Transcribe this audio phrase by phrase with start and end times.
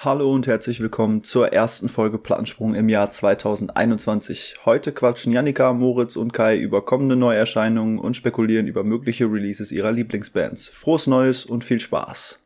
[0.00, 4.58] Hallo und herzlich willkommen zur ersten Folge Plattensprung im Jahr 2021.
[4.64, 9.90] Heute quatschen Janika, Moritz und Kai über kommende Neuerscheinungen und spekulieren über mögliche Releases ihrer
[9.90, 10.68] Lieblingsbands.
[10.68, 12.38] Frohes Neues und viel Spaß!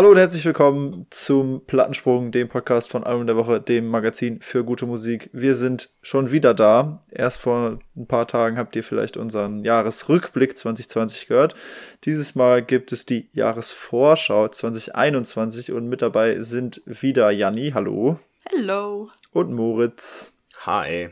[0.00, 4.64] Hallo und herzlich willkommen zum Plattensprung, dem Podcast von Album der Woche, dem Magazin für
[4.64, 5.28] gute Musik.
[5.34, 7.04] Wir sind schon wieder da.
[7.10, 11.54] Erst vor ein paar Tagen habt ihr vielleicht unseren Jahresrückblick 2020 gehört.
[12.04, 18.18] Dieses Mal gibt es die Jahresvorschau 2021 und mit dabei sind wieder Janni, hallo.
[18.50, 19.10] Hallo.
[19.34, 20.32] Und Moritz.
[20.60, 21.10] Hi.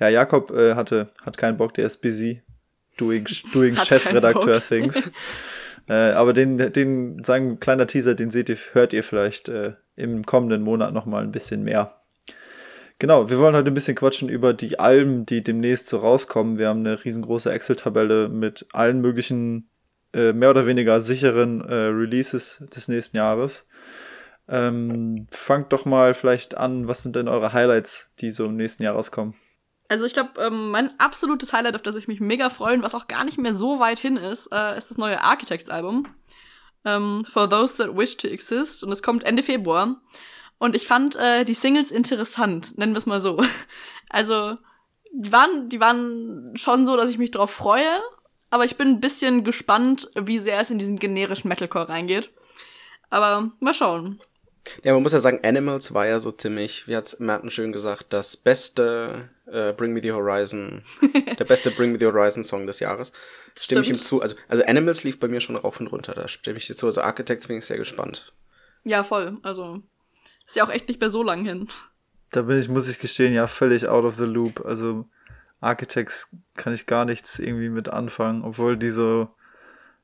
[0.00, 2.42] Ja, Jakob äh, hatte, hat keinen Bock, der ist busy
[2.96, 5.08] doing, doing Chefredakteur-Things.
[5.88, 10.24] Äh, aber den, den, sagen, kleiner Teaser, den seht ihr, hört ihr vielleicht äh, im
[10.26, 11.94] kommenden Monat nochmal ein bisschen mehr.
[12.98, 16.58] Genau, wir wollen heute ein bisschen quatschen über die Alben, die demnächst so rauskommen.
[16.58, 19.70] Wir haben eine riesengroße Excel-Tabelle mit allen möglichen
[20.12, 23.66] äh, mehr oder weniger sicheren äh, Releases des nächsten Jahres.
[24.48, 28.82] Ähm, fangt doch mal vielleicht an, was sind denn eure Highlights, die so im nächsten
[28.82, 29.34] Jahr rauskommen?
[29.88, 33.08] Also ich glaube, ähm, mein absolutes Highlight, auf das ich mich mega freue, was auch
[33.08, 36.06] gar nicht mehr so weit hin ist, äh, ist das neue Architects-Album.
[36.84, 38.84] Ähm, For Those That Wish to Exist.
[38.84, 39.96] Und es kommt Ende Februar.
[40.58, 43.42] Und ich fand äh, die Singles interessant, nennen wir es mal so.
[44.10, 44.56] Also,
[45.12, 48.00] die waren, die waren schon so, dass ich mich drauf freue,
[48.48, 52.30] aber ich bin ein bisschen gespannt, wie sehr es in diesen generischen Metalcore reingeht.
[53.10, 54.18] Aber mal schauen.
[54.82, 58.06] Ja, man muss ja sagen, Animals war ja so ziemlich, wie hat's Merten schön gesagt,
[58.10, 60.82] das beste äh, Bring Me the Horizon,
[61.38, 63.12] der beste Bring Me the Horizon Song des Jahres.
[63.56, 64.20] Stimme ich ihm zu.
[64.20, 66.86] Also, also Animals lief bei mir schon rauf und runter, da stimme ich dir zu.
[66.86, 68.32] Also Architects bin ich sehr gespannt.
[68.84, 69.38] Ja, voll.
[69.42, 69.82] Also
[70.46, 71.68] ist ja auch echt nicht mehr so lang hin.
[72.30, 74.64] Da bin ich, muss ich gestehen, ja völlig out of the loop.
[74.64, 75.06] Also
[75.60, 79.28] Architects kann ich gar nichts irgendwie mit anfangen, obwohl die so,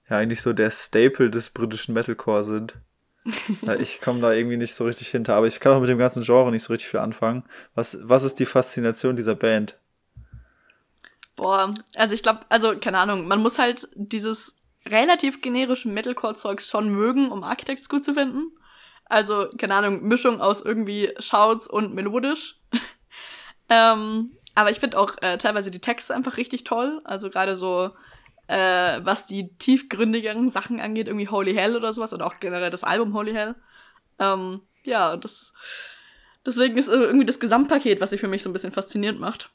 [0.09, 2.77] ja eigentlich so der Staple des britischen Metalcore sind.
[3.79, 6.23] ich komme da irgendwie nicht so richtig hinter, aber ich kann auch mit dem ganzen
[6.23, 7.45] Genre nicht so richtig viel anfangen.
[7.75, 9.79] Was, was ist die Faszination dieser Band?
[11.37, 14.55] Boah, also ich glaube, also keine Ahnung, man muss halt dieses
[14.87, 18.53] relativ generische Metalcore-Zeugs schon mögen, um Architects gut zu finden.
[19.07, 22.61] Also, keine Ahnung, Mischung aus irgendwie Shouts und melodisch.
[23.69, 27.01] ähm, aber ich finde auch äh, teilweise die Texte einfach richtig toll.
[27.05, 27.91] Also gerade so
[28.47, 32.85] äh, was die tiefgründigeren Sachen angeht, irgendwie Holy Hell oder sowas, oder auch generell das
[32.85, 33.55] Album Holy Hell.
[34.19, 35.53] Ähm, ja, das.
[36.47, 39.51] Deswegen ist irgendwie das Gesamtpaket, was sich für mich so ein bisschen faszinierend macht.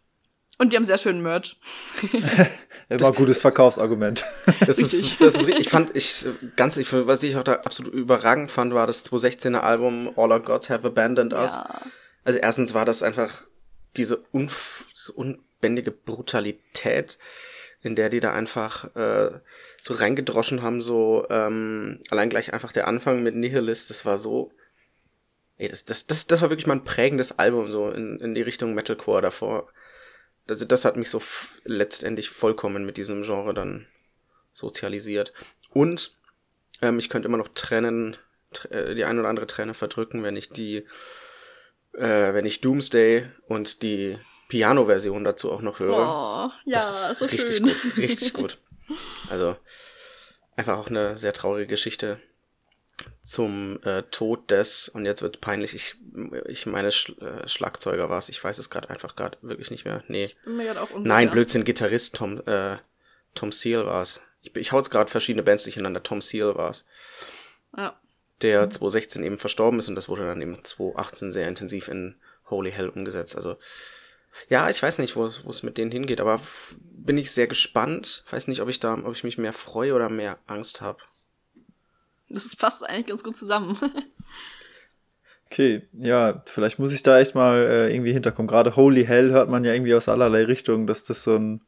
[0.58, 1.58] Und die haben sehr schönen Merch.
[2.90, 4.26] Immer ein gutes Verkaufsargument.
[4.66, 6.26] Das ist, das ist, ich fand, ich,
[6.56, 10.42] ganz, ich, was ich auch da absolut überragend fand, war das 2016er Album All Our
[10.42, 11.54] Gods Have Abandoned Us.
[11.54, 11.82] Ja.
[12.26, 13.44] Also erstens war das einfach
[13.96, 14.86] diese unf
[15.16, 17.18] unbändige Brutalität,
[17.82, 19.40] in der die da einfach äh,
[19.82, 24.52] so reingedroschen haben, so ähm, allein gleich einfach der Anfang mit Nihilist, das war so.
[25.58, 28.42] Ey, das, das, das, das war wirklich mal ein prägendes Album, so in, in die
[28.42, 29.70] Richtung Metalcore davor.
[30.48, 31.22] Das, das hat mich so
[31.64, 33.86] letztendlich vollkommen mit diesem Genre dann
[34.54, 35.34] sozialisiert.
[35.72, 36.16] Und
[36.82, 38.18] ähm, ich könnte immer noch trennen,
[38.70, 40.86] äh, die ein oder andere Träne verdrücken, wenn ich die,
[41.94, 44.18] äh, wenn ich Doomsday und die
[44.50, 45.94] Piano-Version dazu auch noch höre.
[45.94, 47.68] Oh, ja, das ist so richtig schön.
[47.68, 48.58] gut, richtig gut.
[49.30, 49.56] Also
[50.58, 52.20] einfach auch eine sehr traurige Geschichte
[53.24, 55.76] zum äh, Tod des und jetzt wird peinlich.
[55.76, 55.96] Ich,
[56.48, 58.28] ich meine Sch äh, Schlagzeuger war es.
[58.30, 60.04] Ich weiß es gerade einfach gerade wirklich nicht mehr.
[60.08, 60.32] Nee.
[60.98, 61.64] Nein, Blödsinn.
[61.64, 62.78] Gitarrist Tom äh,
[63.36, 64.20] Tom Seal war es.
[64.42, 66.02] Ich, ich hau jetzt gerade verschiedene Bands durcheinander.
[66.02, 66.86] Tom Seal war es.
[67.78, 68.00] Ja.
[68.42, 72.16] Der 2016 eben verstorben ist und das wurde dann eben 2018 sehr intensiv in
[72.50, 73.36] Holy Hell umgesetzt.
[73.36, 73.58] Also
[74.48, 76.40] ja, ich weiß nicht, wo es mit denen hingeht, aber
[76.80, 78.24] bin ich sehr gespannt.
[78.30, 81.00] Weiß nicht, ob ich da, ob ich mich mehr freue oder mehr Angst habe.
[82.30, 83.78] Das passt eigentlich ganz gut zusammen.
[85.48, 88.48] okay, ja, vielleicht muss ich da echt mal äh, irgendwie hinterkommen.
[88.48, 91.62] Gerade Holy Hell hört man ja irgendwie aus allerlei Richtungen, dass das so ein,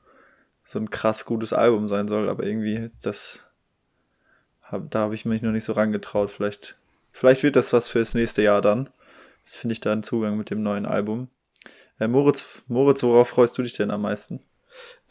[0.66, 3.44] so ein krass gutes Album sein soll, aber irgendwie das,
[4.62, 6.30] hab, da habe ich mich noch nicht so rangetraut.
[6.30, 6.78] Vielleicht,
[7.12, 8.90] vielleicht wird das was fürs nächste Jahr dann.
[9.44, 11.30] Finde ich da einen Zugang mit dem neuen Album.
[12.02, 14.42] Äh, Moritz, Moritz, worauf freust du dich denn am meisten?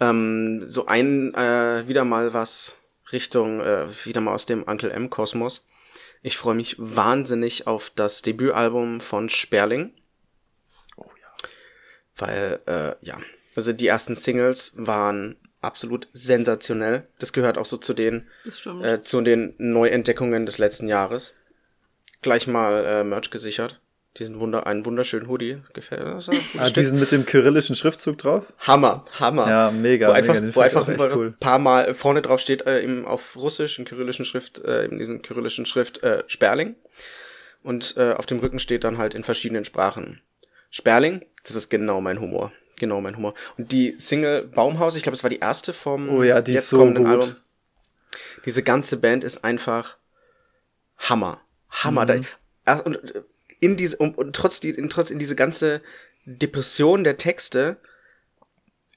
[0.00, 2.74] Ähm, so ein, äh, wieder mal was
[3.12, 5.66] Richtung, äh, wieder mal aus dem Uncle M Kosmos.
[6.22, 9.94] Ich freue mich wahnsinnig auf das Debütalbum von Sperling.
[10.96, 11.48] Oh ja.
[12.16, 13.20] Weil, äh, ja,
[13.54, 17.06] also die ersten Singles waren absolut sensationell.
[17.20, 18.26] Das gehört auch so zu den,
[18.82, 21.34] äh, zu den Neuentdeckungen des letzten Jahres.
[22.20, 23.80] Gleich mal äh, Merch gesichert.
[24.18, 25.58] Diesen Wunder, einen wunderschönen Hoodie.
[25.72, 26.14] Gefällt mir.
[26.14, 26.82] das ist ein Ah, Stück.
[26.82, 28.44] diesen mit dem kyrillischen Schriftzug drauf?
[28.58, 29.48] Hammer, Hammer.
[29.48, 31.26] Ja, mega, wo einfach, mega, wo einfach mal cool.
[31.28, 34.98] ein paar Mal vorne drauf steht, äh, im, auf Russisch, in kyrillischen Schrift, äh, in
[34.98, 36.74] diesem kyrillischen Schrift, äh, Sperling.
[37.62, 40.20] Und äh, auf dem Rücken steht dann halt in verschiedenen Sprachen
[40.70, 41.24] Sperling.
[41.44, 42.52] Das ist genau mein Humor.
[42.78, 43.34] Genau mein Humor.
[43.58, 46.56] Und die Single Baumhaus, ich glaube, es war die erste vom Oh ja, die ist
[46.56, 47.12] jetzt so kommenden gut.
[47.12, 47.36] Album.
[48.44, 49.98] Diese ganze Band ist einfach
[50.98, 51.40] Hammer.
[51.70, 52.06] Hammer.
[52.06, 52.26] Mhm.
[52.64, 53.22] Da, äh, und äh,
[53.60, 55.82] in diese, und, und trotz, die, in, trotz in diese ganze
[56.24, 57.78] Depression der Texte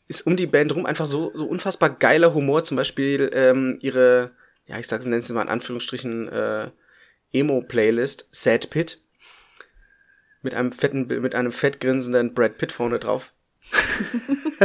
[0.08, 2.64] ist um die Band rum einfach so, so unfassbar geiler Humor.
[2.64, 4.32] Zum Beispiel ähm, ihre,
[4.66, 6.72] ja, ich sag's, nennen sie mal in Anführungsstrichen, äh,
[7.32, 9.00] Emo-Playlist, Sad Pit.
[10.42, 13.32] Mit einem fetten, mit einem fett grinsenden Brad Pitt vorne drauf.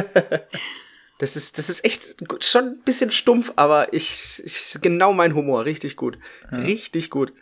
[1.21, 5.65] das ist, das ist echt schon ein bisschen stumpf, aber ich, ich genau mein Humor,
[5.65, 6.19] richtig gut.
[6.50, 7.33] Richtig gut.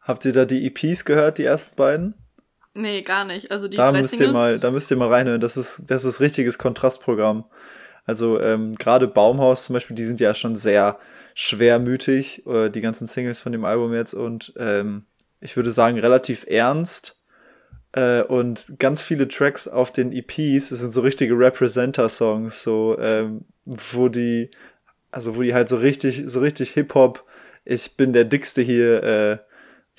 [0.00, 2.14] Habt ihr da die EPs gehört, die ersten beiden?
[2.74, 3.50] nee, gar nicht.
[3.50, 4.34] Also die da müsst ihr Singles.
[4.34, 5.40] mal, da müsst ihr mal reinhören.
[5.40, 7.44] Das ist, das ist richtiges Kontrastprogramm.
[8.06, 10.98] Also ähm, gerade Baumhaus zum Beispiel, die sind ja schon sehr
[11.34, 15.04] schwermütig, äh, die ganzen Singles von dem Album jetzt und ähm,
[15.40, 17.16] ich würde sagen relativ ernst.
[17.92, 23.44] Äh, und ganz viele Tracks auf den EPs, das sind so richtige Representer-Songs, so ähm,
[23.64, 24.50] wo die,
[25.10, 27.24] also wo die halt so richtig, so richtig Hip-Hop,
[27.64, 29.38] ich bin der Dickste hier, äh,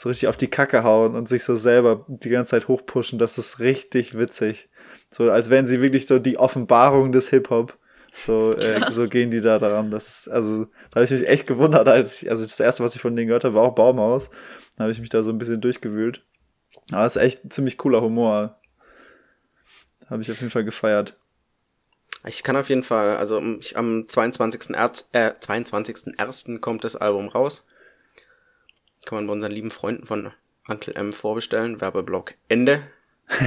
[0.01, 3.37] so richtig auf die Kacke hauen und sich so selber die ganze Zeit hochpushen, das
[3.37, 4.67] ist richtig witzig.
[5.11, 7.77] So, als wären sie wirklich so die Offenbarung des Hip-Hop.
[8.25, 9.91] So, äh, so gehen die da daran.
[9.91, 12.95] Das ist, also, da habe ich mich echt gewundert, als ich, also das erste, was
[12.95, 14.31] ich von denen gehört habe, war auch Baumhaus.
[14.75, 16.23] Da habe ich mich da so ein bisschen durchgewühlt.
[16.91, 18.59] Aber es ist echt ein ziemlich cooler Humor.
[20.09, 21.15] Habe ich auf jeden Fall gefeiert.
[22.25, 24.75] Ich kann auf jeden Fall, also ich, am 22.
[24.75, 26.59] Erz, äh, 22.01.
[26.59, 27.67] kommt das Album raus.
[29.05, 30.31] Kann man bei unseren lieben Freunden von
[30.67, 31.81] Uncle M vorbestellen.
[31.81, 32.83] Werbeblock Ende.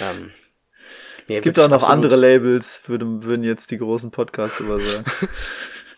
[0.00, 0.30] ähm,
[1.28, 5.04] nee, Gibt auch noch andere Labels, würden, würden jetzt die großen Podcasts über sagen.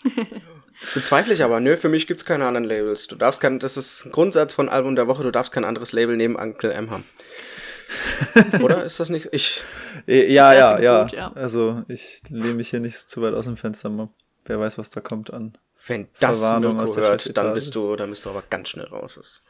[0.95, 1.61] Bezweifle ich aber.
[1.61, 3.07] Nö, für mich gibt's keine anderen Labels.
[3.07, 5.93] Du darfst kein, das ist ein Grundsatz von Album der Woche, du darfst kein anderes
[5.93, 7.05] Label neben Uncle M haben.
[8.63, 9.29] Oder ist das nicht?
[9.33, 9.63] Ich,
[10.07, 11.33] Ja, ja, erste ja, Gebot, ja.
[11.35, 13.89] Also ich lehne mich hier nicht zu weit aus dem Fenster.
[13.89, 14.09] mal.
[14.45, 15.57] Wer weiß, was da kommt an.
[15.87, 19.15] Wenn das Verwarnung Mirko hört, dann bist du, dann bist du aber ganz schnell raus.
[19.17, 19.43] Das-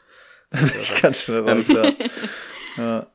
[0.81, 1.83] Ich kann schnell raus, ja.
[2.77, 3.07] ja.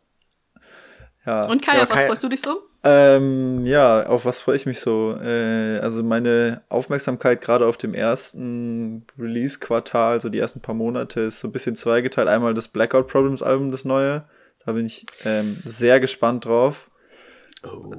[1.26, 1.44] Ja.
[1.46, 2.62] Und Kai, Ja, auf was Kai- freust du dich so?
[2.82, 5.14] Ähm, ja, auf was freue ich mich so?
[5.22, 11.40] Äh, also meine Aufmerksamkeit gerade auf dem ersten Release-Quartal, so die ersten paar Monate, ist
[11.40, 12.26] so ein bisschen zweigeteilt.
[12.26, 14.24] Einmal das Blackout Problems Album, das neue.
[14.64, 16.89] Da bin ich ähm, sehr gespannt drauf.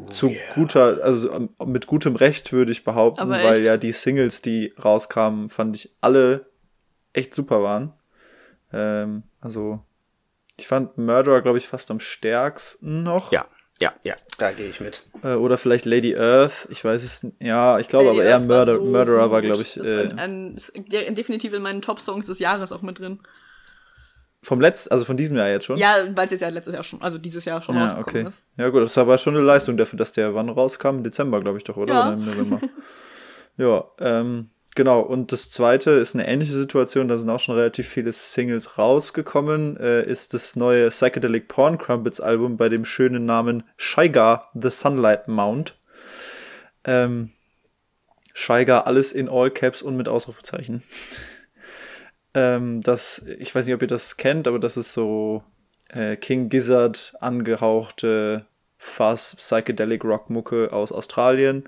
[0.10, 4.74] Zu guter, also ähm, mit gutem Recht würde ich behaupten, weil ja die Singles, die
[4.84, 6.48] rauskamen, fand ich alle
[7.14, 7.94] echt super waren.
[8.74, 9.84] Ähm, also
[10.58, 13.32] ich fand Murderer, glaube ich, fast am stärksten noch.
[13.32, 13.46] Ja,
[13.80, 15.04] ja, ja, da gehe ich mit.
[15.24, 16.68] Äh, oder vielleicht Lady Earth.
[16.72, 19.42] Ich weiß es n- Ja, ich glaube Lady aber eher war Murder, so Murderer war,
[19.42, 19.48] gut.
[19.48, 23.00] glaube ich, Das äh, ist ein, ein, definitiv in meinen Top-Songs des Jahres auch mit
[23.00, 23.20] drin.
[24.44, 25.78] Vom letzten, also von diesem Jahr jetzt schon.
[25.78, 28.30] Ja, weil es jetzt ja letztes Jahr schon, also dieses Jahr schon ja rausgekommen okay.
[28.30, 28.44] ist.
[28.58, 30.98] Ja, gut, das ist aber schon eine Leistung dafür, dass der wann rauskam?
[30.98, 31.94] Im Dezember, glaube ich doch, oder?
[31.94, 32.08] Ja.
[32.08, 32.62] Oder im November.
[33.58, 35.02] ja, ähm, genau.
[35.02, 39.78] Und das zweite ist eine ähnliche Situation, da sind auch schon relativ viele Singles rausgekommen,
[39.78, 45.28] äh, ist das neue Psychedelic Porn Crumpets Album bei dem schönen Namen Shigar The Sunlight
[45.28, 45.78] Mount.
[46.84, 47.30] Ähm,
[48.34, 50.82] Shigar, alles in All Caps und mit Ausrufezeichen.
[52.34, 55.44] Ähm, das, ich weiß nicht, ob ihr das kennt, aber das ist so
[55.90, 58.46] äh, King Gizzard angehauchte
[58.78, 61.66] Fuzz Psychedelic Rock Mucke aus Australien.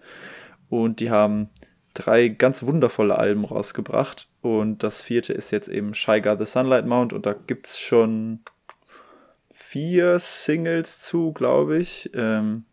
[0.69, 1.49] Und die haben
[1.93, 4.27] drei ganz wundervolle Alben rausgebracht.
[4.41, 7.13] Und das vierte ist jetzt eben Shigar the Sunlight Mount.
[7.13, 8.39] Und da gibt's schon
[9.51, 12.09] vier Singles zu, glaube ich.
[12.15, 12.65] Ähm,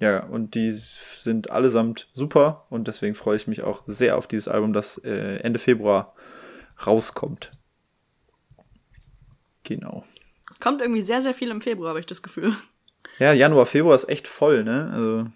[0.00, 2.66] ja, und die sind allesamt super.
[2.70, 6.14] Und deswegen freue ich mich auch sehr auf dieses Album, das äh, Ende Februar
[6.86, 7.50] rauskommt.
[9.64, 10.04] Genau.
[10.50, 12.54] Es kommt irgendwie sehr, sehr viel im Februar, habe ich das Gefühl.
[13.18, 14.90] Ja, Januar, Februar ist echt voll, ne?
[14.92, 15.26] Also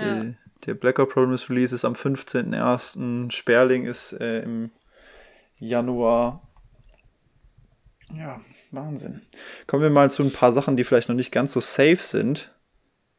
[0.00, 0.22] Ja.
[0.24, 0.34] die,
[0.66, 3.30] der Blackout Problems Release ist am 15.01.
[3.32, 4.70] Sperling ist äh, im
[5.58, 6.42] Januar.
[8.14, 8.40] Ja,
[8.70, 9.22] Wahnsinn.
[9.66, 12.50] Kommen wir mal zu ein paar Sachen, die vielleicht noch nicht ganz so safe sind.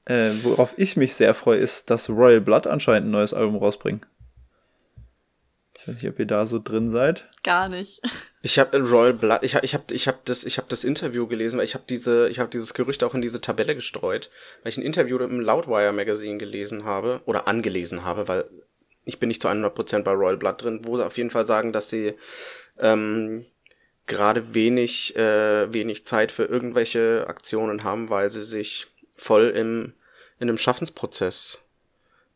[0.06, 4.06] Äh, worauf ich mich sehr freue, ist, dass Royal Blood anscheinend ein neues Album rausbringen.
[5.84, 7.28] Ich weiß nicht, ob ihr da so drin seid.
[7.44, 8.02] Gar nicht.
[8.42, 11.28] Ich habe Royal Blood, ich habe ich hab, ich hab das, ich hab das Interview
[11.28, 14.30] gelesen, weil ich habe diese, ich habe dieses Gerücht auch in diese Tabelle gestreut,
[14.62, 18.46] weil ich ein Interview im Loudwire Magazine gelesen habe oder angelesen habe, weil
[19.04, 21.74] ich bin nicht zu 100% bei Royal Blood drin, wo sie auf jeden Fall sagen,
[21.74, 22.14] dass sie
[22.80, 23.44] ähm,
[24.08, 28.88] gerade wenig, äh, wenig Zeit für irgendwelche Aktionen haben, weil sie sich
[29.18, 29.92] voll im,
[30.40, 31.60] in einem Schaffensprozess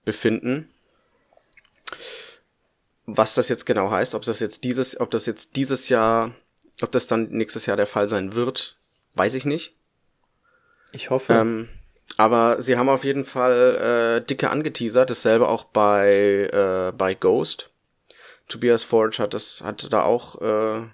[0.04, 0.68] befinden
[3.08, 6.32] was das jetzt genau heißt, ob das jetzt dieses, ob das jetzt dieses Jahr,
[6.82, 8.78] ob das dann nächstes Jahr der Fall sein wird,
[9.16, 9.74] weiß ich nicht.
[10.92, 11.34] Ich hoffe.
[11.34, 11.70] Ähm,
[12.18, 17.70] aber sie haben auf jeden Fall äh, dicke angeteasert, dasselbe auch bei, äh, bei Ghost.
[18.50, 20.86] Tobias Forge hat das, hat da auch äh,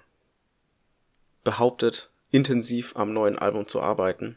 [1.42, 4.36] behauptet, intensiv am neuen Album zu arbeiten.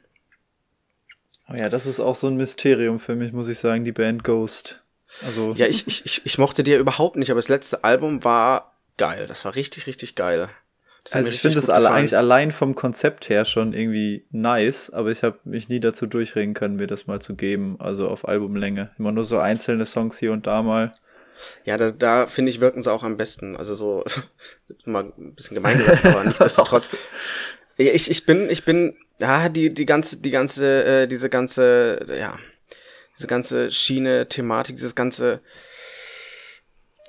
[1.50, 4.24] Oh ja, das ist auch so ein Mysterium für mich, muss ich sagen, die Band
[4.24, 4.81] Ghost.
[5.25, 8.73] Also ja, ich, ich, ich, ich mochte dir überhaupt nicht, aber das letzte Album war
[8.97, 9.25] geil.
[9.27, 10.49] Das war richtig, richtig geil.
[11.11, 15.23] also ich finde es alle, eigentlich allein vom Konzept her schon irgendwie nice, aber ich
[15.23, 17.77] habe mich nie dazu durchringen können, mir das mal zu geben.
[17.79, 18.91] Also auf Albumlänge.
[18.97, 20.91] Immer nur so einzelne Songs hier und da mal.
[21.63, 23.55] Ja, da, da finde ich, wirken sie auch am besten.
[23.55, 24.03] Also so,
[24.85, 26.95] mal ein bisschen gemein gesagt, aber nichtsdestotrotz.
[27.77, 32.37] ich, ich bin, ich bin, ja, die, die ganze, die ganze, äh, diese ganze, ja,
[33.17, 35.41] diese ganze Schiene, Thematik, dieses ganze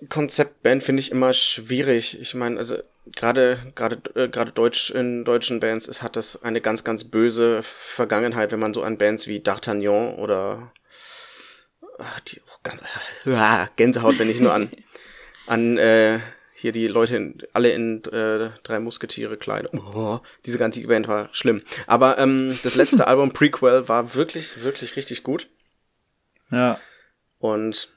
[0.09, 2.19] Konzeptband finde ich immer schwierig.
[2.21, 2.79] Ich meine, also
[3.15, 7.62] gerade gerade äh, gerade Deutsch in deutschen Bands ist hat das eine ganz ganz böse
[7.62, 10.73] Vergangenheit, wenn man so an Bands wie D'Artagnan oder
[11.99, 12.81] ach, die oh, ganz,
[13.27, 14.71] ah, Gänsehaut, wenn ich nur an
[15.47, 16.21] an äh,
[16.55, 19.81] hier die Leute in, alle in äh, drei Musketiere Kleidung.
[19.95, 21.62] Oh, diese ganze Band war schlimm.
[21.87, 25.49] Aber ähm, das letzte Album Prequel war wirklich wirklich richtig gut.
[26.50, 26.81] Ja.
[27.38, 27.93] Und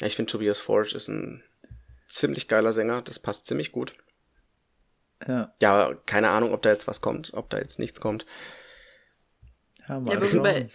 [0.00, 1.42] ja, ich finde Tobias Forge ist ein
[2.06, 3.94] ziemlich geiler Sänger, das passt ziemlich gut.
[5.26, 5.52] Ja.
[5.60, 8.24] Ja, keine Ahnung, ob da jetzt was kommt, ob da jetzt nichts kommt.
[9.88, 10.68] Ja, mal ja, worüber,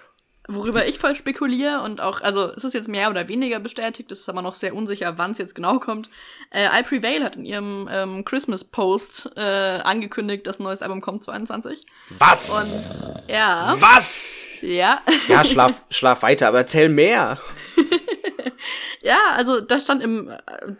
[0.47, 4.21] worüber ich voll spekuliere und auch, also es ist jetzt mehr oder weniger bestätigt, es
[4.21, 6.09] ist aber noch sehr unsicher, wann es jetzt genau kommt.
[6.51, 10.99] Äh, I Prevail hat in ihrem ähm, Christmas Post äh, angekündigt, dass ein neues Album
[10.99, 11.85] kommt 22.
[12.09, 12.49] Was?
[12.49, 13.75] Und ja.
[13.79, 14.45] Was?
[14.61, 15.01] Ja.
[15.27, 17.37] Ja, schlaf, schlaf weiter, aber erzähl mehr.
[19.01, 20.29] ja, also da stand im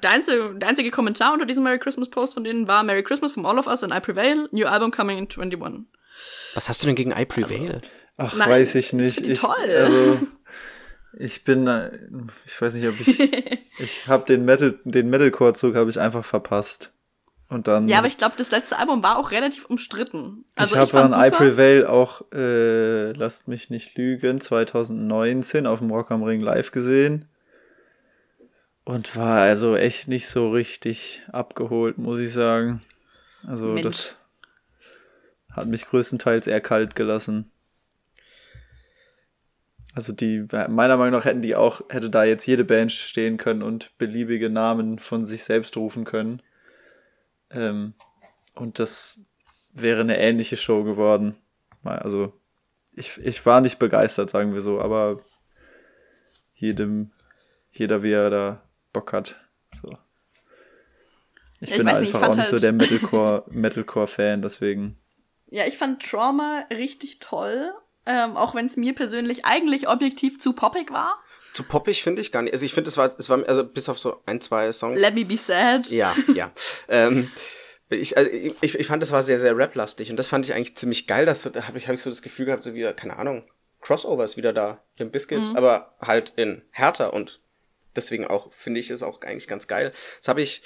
[0.02, 3.32] der einzige, der einzige Kommentar unter diesem Merry Christmas Post von denen war Merry Christmas
[3.32, 5.86] from all of us and I Prevail, new album coming in 21.
[6.54, 7.82] Was hast du denn gegen I Prevail?
[8.18, 9.26] Ach, Nein, weiß ich nicht.
[9.26, 9.56] Ich, toll.
[9.70, 10.20] Also,
[11.18, 11.68] ich bin,
[12.46, 13.20] ich weiß nicht, ob ich,
[13.80, 16.92] ich habe den Metal, den Metalcore-Zug habe ich einfach verpasst.
[17.50, 17.88] Und dann.
[17.88, 20.44] Ja, aber ich glaube, das letzte Album war auch relativ umstritten.
[20.56, 25.92] Also ich habe an I Prevail auch, äh, lasst mich nicht lügen, 2019 auf dem
[25.92, 27.26] Rock am Ring live gesehen.
[28.86, 32.82] Und war also echt nicht so richtig abgeholt, muss ich sagen.
[33.48, 33.84] Also Mensch.
[33.84, 34.18] das
[35.52, 37.52] hat mich größtenteils eher kalt gelassen.
[39.96, 43.62] Also die, meiner Meinung nach hätten die auch, hätte da jetzt jede Band stehen können
[43.62, 46.42] und beliebige Namen von sich selbst rufen können.
[47.52, 47.94] Ähm,
[48.56, 49.20] und das
[49.72, 51.36] wäre eine ähnliche Show geworden.
[51.84, 52.34] Also,
[52.96, 55.22] ich, ich war nicht begeistert, sagen wir so, aber
[56.56, 57.12] jedem,
[57.72, 59.36] jeder, wie er da Bock hat.
[59.82, 59.98] So.
[61.60, 64.98] Ich ja, bin ich einfach nicht, auch nicht so halt der Metalcore, Metalcore-Fan, deswegen.
[65.48, 67.72] Ja, ich fand Trauma richtig toll,
[68.06, 71.24] ähm, auch wenn es mir persönlich eigentlich objektiv zu poppig war.
[71.54, 72.54] Zu poppig finde ich gar nicht.
[72.54, 75.00] Also ich finde, es war, es war, also bis auf so ein, zwei Songs.
[75.00, 75.90] Let me be sad.
[75.90, 76.52] Ja, ja.
[76.90, 77.32] ähm,
[77.90, 80.76] ich, also ich, ich fand, es war sehr, sehr rap-lastig und das fand ich eigentlich
[80.76, 81.26] ziemlich geil.
[81.26, 83.44] Das da habe ich, hab ich so das Gefühl gehabt, so wieder, keine Ahnung,
[83.82, 85.56] Crossover ist wieder da, im Biscuit, mhm.
[85.56, 87.40] aber halt in härter und
[87.96, 89.94] deswegen auch, finde ich es auch eigentlich ganz geil.
[90.20, 90.64] Das habe ich,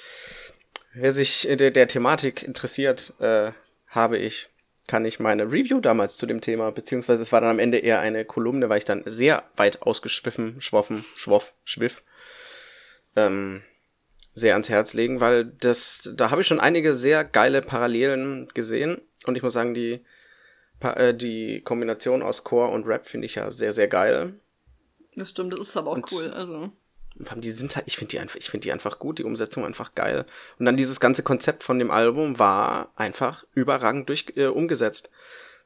[0.94, 3.52] wer sich der, der Thematik interessiert, äh,
[3.88, 4.48] habe ich
[4.88, 8.00] kann ich meine Review damals zu dem Thema, beziehungsweise es war dann am Ende eher
[8.00, 12.02] eine Kolumne, weil ich dann sehr weit ausgeschwiffen, schwoffen, schwoff, schwiff,
[13.14, 13.62] ähm,
[14.34, 19.00] sehr ans Herz legen, weil das, da habe ich schon einige sehr geile Parallelen gesehen
[19.26, 20.00] und ich muss sagen, die,
[20.80, 24.34] äh, die Kombination aus Core und Rap finde ich ja sehr, sehr geil.
[25.14, 26.72] Das stimmt, das ist aber auch und cool, also
[27.18, 29.94] die sind halt, ich finde die einfach, ich finde die einfach gut, die Umsetzung einfach
[29.94, 30.24] geil.
[30.58, 35.10] Und dann dieses ganze Konzept von dem Album war einfach überragend durch, äh, umgesetzt.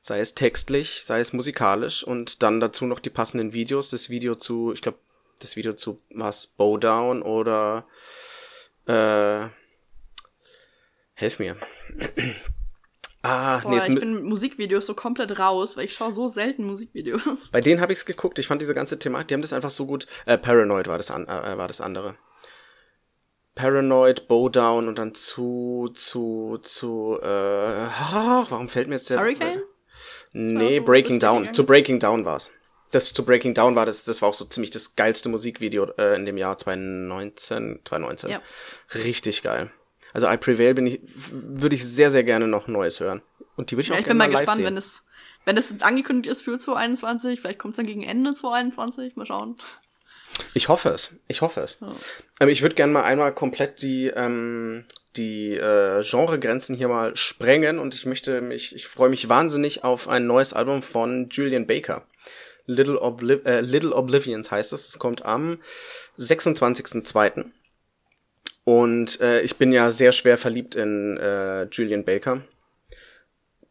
[0.00, 3.90] Sei es textlich, sei es musikalisch und dann dazu noch die passenden Videos.
[3.90, 4.98] Das Video zu, ich glaube,
[5.38, 7.86] das Video zu was Bowdown oder
[8.86, 9.46] äh,
[11.14, 11.56] helf mir.
[13.22, 16.64] Ah, Boah, nee, ich bin mit Musikvideos so komplett raus, weil ich schaue so selten
[16.64, 17.50] Musikvideos.
[17.52, 18.38] Bei denen habe ich's geguckt.
[18.40, 20.08] Ich fand diese ganze Thematik, die haben das einfach so gut.
[20.26, 22.16] Äh, Paranoid war das, an, äh, war das andere.
[23.54, 27.26] Paranoid, Bowdown und dann zu, zu, zu, äh,
[28.48, 29.20] warum fällt mir jetzt der...
[29.20, 29.62] Hurricane?
[30.32, 31.52] Nee, so, Breaking Down.
[31.54, 32.50] Zu Breaking Down war's.
[32.90, 36.16] Das zu Breaking Down war das, das war auch so ziemlich das geilste Musikvideo äh,
[36.16, 38.30] in dem Jahr 2019, 2019.
[38.30, 38.42] Ja.
[38.94, 39.70] Richtig geil.
[40.12, 41.00] Also I Prevail bin ich,
[41.30, 43.22] würde ich sehr, sehr gerne noch Neues hören.
[43.56, 44.66] Und die würde ich ja, auch ich gerne mal, mal gespannt, sehen.
[44.66, 45.04] wenn es,
[45.44, 49.56] wenn es angekündigt ist für 2021, vielleicht kommt es dann gegen Ende 2021, mal schauen.
[50.54, 51.10] Ich hoffe es.
[51.28, 51.78] Ich hoffe es.
[51.80, 51.92] Ja.
[52.38, 54.84] Aber ich würde gerne mal einmal komplett die, ähm,
[55.16, 60.08] die äh, Genregrenzen hier mal sprengen und ich möchte mich, ich freue mich wahnsinnig auf
[60.08, 62.06] ein neues Album von Julian Baker.
[62.66, 64.88] Little, Obli äh, Little Oblivions heißt es.
[64.88, 65.58] Es kommt am
[66.18, 67.50] 26.02.
[68.64, 72.42] Und äh, ich bin ja sehr schwer verliebt in äh, Julian Baker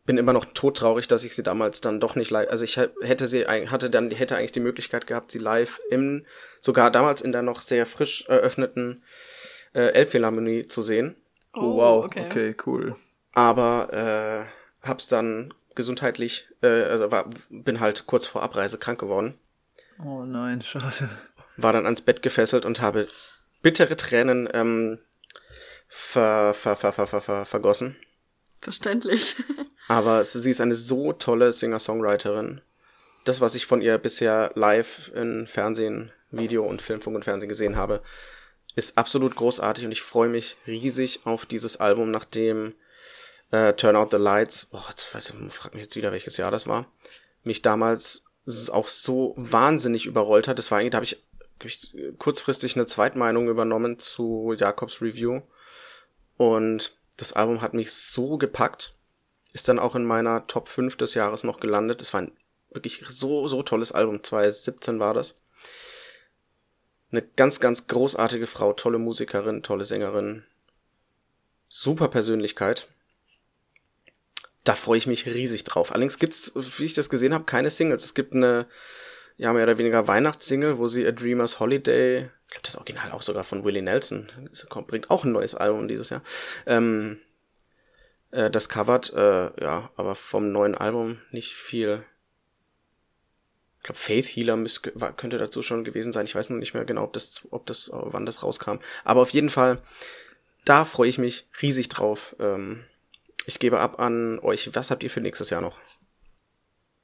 [0.06, 3.28] bin immer noch todtraurig, dass ich sie damals dann doch nicht live, also ich hätte
[3.28, 6.26] sie, hatte dann, hätte eigentlich die Möglichkeit gehabt, sie live im,
[6.60, 9.04] sogar damals in der noch sehr frisch eröffneten
[9.74, 11.16] äh, Elbphilharmonie zu sehen.
[11.54, 12.26] Oh, wow, okay.
[12.26, 12.96] okay, cool.
[13.34, 19.38] Aber äh, hab's dann gesundheitlich, äh, also war, bin halt kurz vor Abreise krank geworden.
[20.04, 21.10] Oh nein, schade.
[21.58, 23.08] War dann ans Bett gefesselt und habe
[23.62, 25.00] bittere Tränen ähm,
[25.88, 27.96] ver, ver, ver, ver, ver, ver, vergossen.
[28.60, 29.36] Verständlich.
[29.88, 32.62] Aber sie ist eine so tolle Singer-Songwriterin.
[33.26, 37.76] Das, was ich von ihr bisher live in Fernsehen, Video und Filmfunk und Fernsehen gesehen
[37.76, 38.02] habe,
[38.76, 42.74] ist absolut großartig und ich freue mich riesig auf dieses Album, nachdem
[43.52, 46.52] äh, Turn Out the Lights, oh, jetzt weiß ich, frag mich jetzt wieder, welches Jahr
[46.52, 46.92] das war,
[47.44, 48.24] mich damals
[48.72, 50.58] auch so wahnsinnig überrollt hat.
[50.58, 51.31] Das war eigentlich, da habe ich, hab ich
[52.18, 55.42] kurzfristig eine Zweitmeinung übernommen zu Jakobs Review
[56.38, 58.96] und das Album hat mich so gepackt,
[59.54, 62.02] ist dann auch in meiner Top 5 des Jahres noch gelandet.
[62.02, 62.32] Es war ein
[62.72, 64.24] wirklich so, so tolles Album.
[64.24, 65.40] 2017 war das.
[67.12, 70.46] Eine ganz, ganz großartige Frau, tolle Musikerin, tolle Sängerin,
[71.68, 72.88] super Persönlichkeit.
[74.64, 75.92] Da freue ich mich riesig drauf.
[75.92, 78.06] Allerdings gibt's, wie ich das gesehen habe, keine Singles.
[78.06, 78.68] Es gibt eine,
[79.42, 83.24] ja, mehr oder weniger Weihnachtssingle, wo sie A Dreamer's Holiday, ich glaube, das Original auch
[83.24, 86.22] sogar von Willie Nelson, das bringt auch ein neues Album dieses Jahr,
[86.68, 87.20] ähm,
[88.30, 92.04] äh, das covert, äh, ja, aber vom neuen Album nicht viel.
[93.80, 96.26] Ich glaube, Faith Healer müsste, könnte dazu schon gewesen sein.
[96.26, 98.76] Ich weiß noch nicht mehr genau, ob das, ob das, wann das rauskam.
[99.04, 99.82] Aber auf jeden Fall,
[100.66, 102.36] da freue ich mich riesig drauf.
[102.40, 102.84] Ähm,
[103.48, 104.70] ich gebe ab an euch.
[104.76, 105.80] Was habt ihr für nächstes Jahr noch?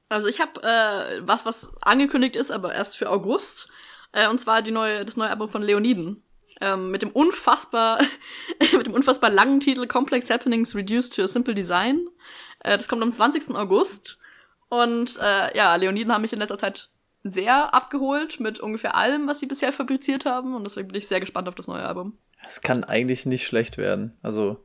[0.09, 3.69] Also ich habe äh, was, was angekündigt ist, aber erst für August.
[4.11, 6.23] Äh, und zwar die neue, das neue Album von Leoniden
[6.61, 7.99] ähm, mit dem unfassbar,
[8.73, 12.07] mit dem unfassbar langen Titel Complex Happenings Reduced to a Simple Design.
[12.59, 13.55] Äh, das kommt am 20.
[13.55, 14.17] August.
[14.69, 16.89] Und äh, ja, Leoniden haben mich in letzter Zeit
[17.23, 20.55] sehr abgeholt mit ungefähr allem, was sie bisher fabriziert haben.
[20.55, 22.17] Und deswegen bin ich sehr gespannt auf das neue Album.
[22.45, 24.17] Es kann eigentlich nicht schlecht werden.
[24.21, 24.63] Also,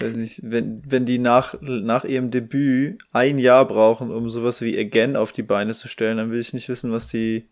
[0.00, 4.78] weiß nicht, wenn, wenn die nach, nach ihrem Debüt ein Jahr brauchen, um sowas wie
[4.78, 7.48] Again auf die Beine zu stellen, dann will ich nicht wissen, was die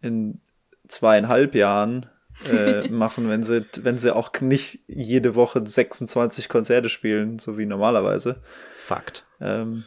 [0.00, 0.40] in
[0.88, 2.06] zweieinhalb Jahren
[2.50, 7.66] äh, machen, wenn sie, wenn sie auch nicht jede Woche 26 Konzerte spielen, so wie
[7.66, 8.42] normalerweise.
[8.72, 9.26] Fakt.
[9.40, 9.84] Ähm,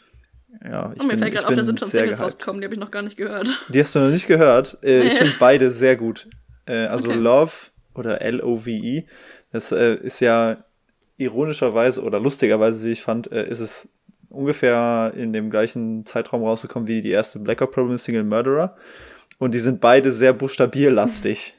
[0.63, 2.75] ja, ich Und mir bin, fällt gerade auf, da sind schon Singles rausgekommen, die habe
[2.75, 3.47] ich noch gar nicht gehört.
[3.69, 4.77] Die hast du noch nicht gehört?
[4.81, 5.07] Äh, nee.
[5.07, 6.27] Ich finde beide sehr gut.
[6.65, 7.17] Äh, also okay.
[7.17, 7.51] Love
[7.95, 9.05] oder L-O-V-E,
[9.51, 10.63] das äh, ist ja
[11.17, 13.89] ironischerweise oder lustigerweise, wie ich fand, äh, ist es
[14.29, 18.75] ungefähr in dem gleichen Zeitraum rausgekommen wie die erste Black Problem Single Murderer.
[19.37, 21.55] Und die sind beide sehr buchstabierlastig.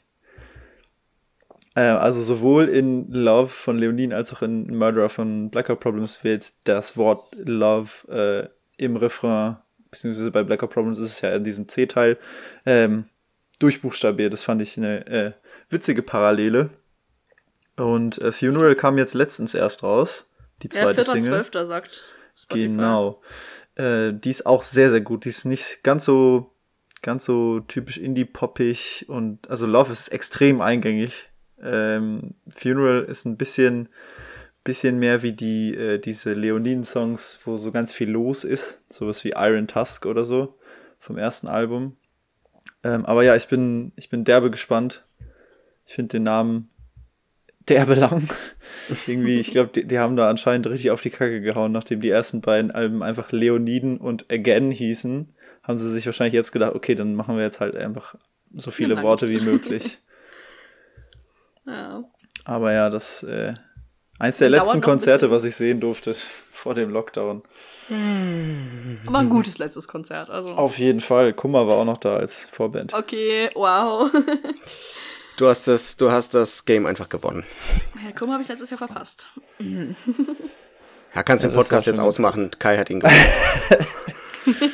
[1.75, 6.53] Äh, also sowohl in Love von Leonin als auch in Murderer von Blackout Problems wird
[6.64, 9.57] das Wort Love äh, im Refrain,
[9.90, 12.19] beziehungsweise bei Blackout Problems ist es ja in diesem C-Teil,
[12.67, 13.07] ähm,
[13.59, 14.33] durchbuchstabiert.
[14.33, 15.33] Das fand ich eine äh,
[15.69, 16.71] witzige Parallele.
[17.76, 20.24] Und äh, Funeral kam jetzt letztens erst raus.
[20.62, 21.22] Die zweite ja, 4.
[21.22, 21.44] Single.
[21.44, 21.66] 12.
[21.66, 22.04] sagt
[22.37, 22.66] Spotify.
[22.66, 23.22] Genau.
[23.74, 25.24] Äh, die ist auch sehr, sehr gut.
[25.24, 26.54] Die ist nicht ganz so
[27.04, 31.28] ganz so typisch indie-poppig und also Love ist extrem eingängig.
[31.62, 33.90] Ähm, Funeral ist ein bisschen,
[34.64, 38.80] bisschen mehr wie die, äh, diese Leoniden-Songs, wo so ganz viel los ist.
[38.88, 40.58] Sowas wie Iron Tusk oder so
[40.98, 41.96] vom ersten Album.
[42.82, 45.04] Ähm, aber ja, ich bin, ich bin derbe gespannt.
[45.87, 46.70] Ich finde den Namen
[47.68, 48.29] derbe lang.
[49.07, 52.11] Irgendwie, ich glaube, die, die, haben da anscheinend richtig auf die Kacke gehauen, nachdem die
[52.11, 55.35] ersten beiden Alben einfach Leoniden und Again hießen.
[55.62, 58.16] Haben sie sich wahrscheinlich jetzt gedacht, okay, dann machen wir jetzt halt einfach
[58.55, 59.98] so viele Worte wie möglich.
[61.66, 62.05] Ja.
[62.44, 63.55] Aber ja, das äh,
[64.18, 66.14] eins der letzten Konzerte, was ich sehen durfte
[66.53, 67.42] vor dem Lockdown.
[69.07, 70.53] Aber ein gutes letztes Konzert, also.
[70.53, 71.33] Auf jeden Fall.
[71.33, 72.92] Kummer war auch noch da als Vorband.
[72.92, 74.11] Okay, wow.
[75.37, 77.44] Du hast das, du hast das Game einfach gewonnen.
[77.97, 79.29] Ja, guck mal, habe ich letztes Jahr verpasst.
[79.59, 82.51] Ja, kannst ja, den Podcast jetzt ausmachen.
[82.59, 83.27] Kai hat ihn gewonnen.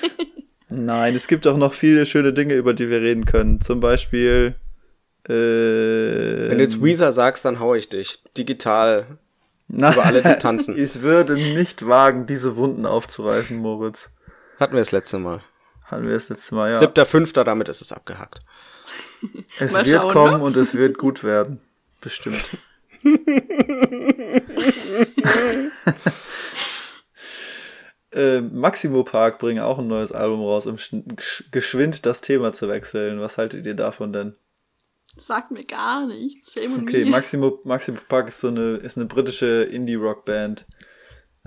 [0.68, 3.60] Nein, es gibt auch noch viele schöne Dinge, über die wir reden können.
[3.60, 4.54] Zum Beispiel.
[5.28, 8.22] Äh, Wenn du jetzt Weezer sagst, dann hau ich dich.
[8.36, 9.18] Digital.
[9.68, 10.76] Na, über alle Distanzen.
[10.76, 14.10] ich würde nicht wagen, diese Wunden aufzureißen, Moritz.
[14.58, 15.40] Hatten wir das letzte Mal.
[15.84, 16.74] Hatten wir das letzte Mal, ja.
[16.74, 18.42] Siebter, fünfter, damit ist es abgehakt.
[19.58, 20.44] Es Mal wird schauen, kommen ne?
[20.44, 21.60] und es wird gut werden.
[22.00, 22.44] Bestimmt.
[28.12, 30.76] äh, Maximo Park bringen auch ein neues Album raus, um
[31.50, 33.20] geschwind das Thema zu wechseln.
[33.20, 34.36] Was haltet ihr davon denn?
[35.16, 36.56] Sagt mir gar nichts.
[36.56, 40.66] okay, Maximo, Maximo Park ist so eine, ist eine britische Indie-Rock-Band.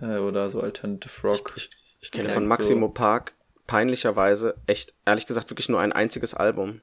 [0.01, 1.53] Äh, oder so Alternative Rock.
[1.55, 2.93] Ich, ich, ich kenne von Maximo so.
[2.93, 3.33] Park
[3.67, 6.81] peinlicherweise echt, ehrlich gesagt, wirklich nur ein einziges Album.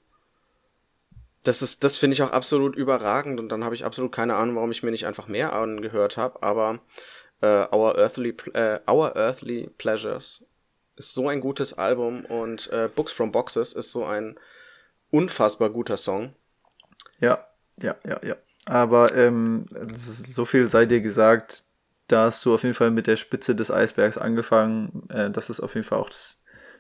[1.42, 4.56] Das ist, das finde ich auch absolut überragend und dann habe ich absolut keine Ahnung,
[4.56, 6.80] warum ich mir nicht einfach mehr angehört habe, aber
[7.40, 10.44] äh, Our, Earthly, äh, Our Earthly Pleasures
[10.96, 14.38] ist so ein gutes Album und äh, Books from Boxes ist so ein
[15.10, 16.34] unfassbar guter Song.
[17.20, 17.46] Ja,
[17.78, 18.36] ja, ja, ja.
[18.66, 21.64] Aber ähm, so viel sei dir gesagt,
[22.08, 25.08] da hast du auf jeden Fall mit der Spitze des Eisbergs angefangen.
[25.08, 26.36] Äh, das ist auf jeden Fall auch das,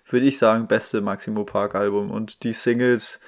[0.08, 2.10] würde ich sagen, beste Maximo Park Album.
[2.10, 3.20] Und die Singles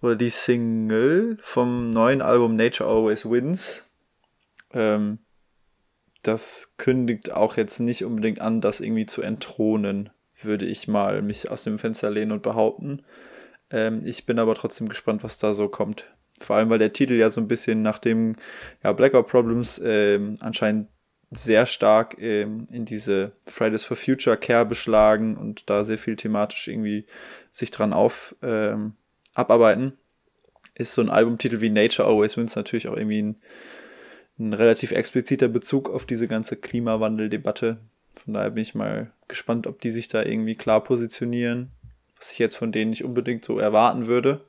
[0.00, 3.86] oder die Single vom neuen Album Nature Always Wins,
[4.72, 5.18] ähm,
[6.22, 11.50] das kündigt auch jetzt nicht unbedingt an, das irgendwie zu entthronen, würde ich mal mich
[11.50, 13.02] aus dem Fenster lehnen und behaupten.
[13.70, 16.04] Ähm, ich bin aber trotzdem gespannt, was da so kommt.
[16.38, 18.36] Vor allem, weil der Titel ja so ein bisschen nach dem
[18.82, 20.88] ja, Blackout Problems ähm, anscheinend
[21.30, 26.68] sehr stark ähm, in diese Fridays for Future Care beschlagen und da sehr viel thematisch
[26.68, 27.04] irgendwie
[27.50, 28.94] sich dran auf ähm,
[29.38, 29.96] abarbeiten,
[30.74, 33.36] ist so ein Albumtitel wie Nature Always Wins natürlich auch irgendwie ein,
[34.38, 37.78] ein relativ expliziter Bezug auf diese ganze Klimawandeldebatte.
[38.16, 41.70] Von daher bin ich mal gespannt, ob die sich da irgendwie klar positionieren,
[42.18, 44.40] was ich jetzt von denen nicht unbedingt so erwarten würde.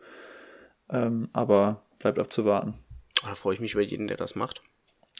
[0.89, 2.73] Ähm, aber bleibt abzuwarten.
[3.21, 4.63] Da freue ich mich über jeden, der das macht.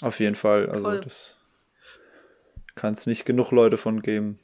[0.02, 0.70] Auf jeden Fall.
[0.70, 1.02] Also Voll.
[1.02, 1.38] das
[2.76, 4.40] kann es nicht genug Leute von geben.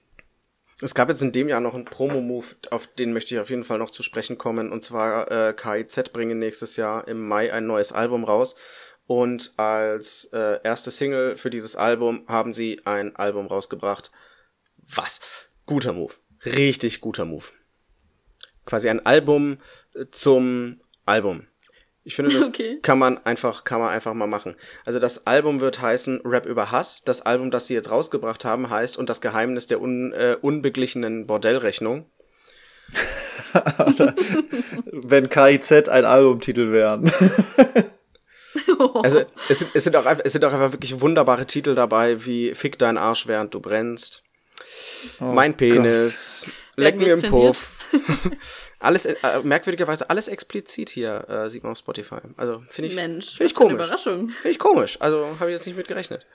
[0.81, 3.63] Es gab jetzt in dem Jahr noch einen Promo-Move, auf den möchte ich auf jeden
[3.63, 4.71] Fall noch zu sprechen kommen.
[4.71, 8.55] Und zwar äh, KIZ bringen nächstes Jahr im Mai ein neues Album raus.
[9.07, 14.11] Und als äh, erste Single für dieses Album haben sie ein Album rausgebracht.
[14.77, 15.21] Was?
[15.65, 16.13] Guter Move.
[16.43, 17.45] Richtig guter Move.
[18.65, 19.59] Quasi ein Album
[20.11, 21.47] zum Album.
[22.05, 22.79] Ich finde, das okay.
[22.81, 24.55] kann man einfach, kann man einfach mal machen.
[24.85, 27.03] Also das Album wird heißen Rap über Hass.
[27.03, 31.25] Das Album, das sie jetzt rausgebracht haben, heißt Und das Geheimnis der un, äh, unbeglichenen
[31.27, 32.09] Bordellrechnung.
[34.91, 37.11] Wenn KIZ ein Albumtitel wären.
[39.03, 42.53] also es sind, es, sind auch, es sind auch einfach wirklich wunderbare Titel dabei, wie
[42.53, 44.23] Fick dein Arsch, während du brennst.
[45.19, 46.43] Oh mein Penis.
[46.45, 46.53] Gott.
[46.75, 47.71] Leck mir im Puff.
[48.85, 52.19] alles, äh, merkwürdigerweise alles explizit hier, äh, sieht man auf Spotify.
[52.37, 53.73] Also finde ich, Mensch, find ich komisch.
[53.73, 54.29] Überraschung.
[54.29, 55.01] Finde ich komisch.
[55.01, 56.25] Also habe ich jetzt nicht mit gerechnet.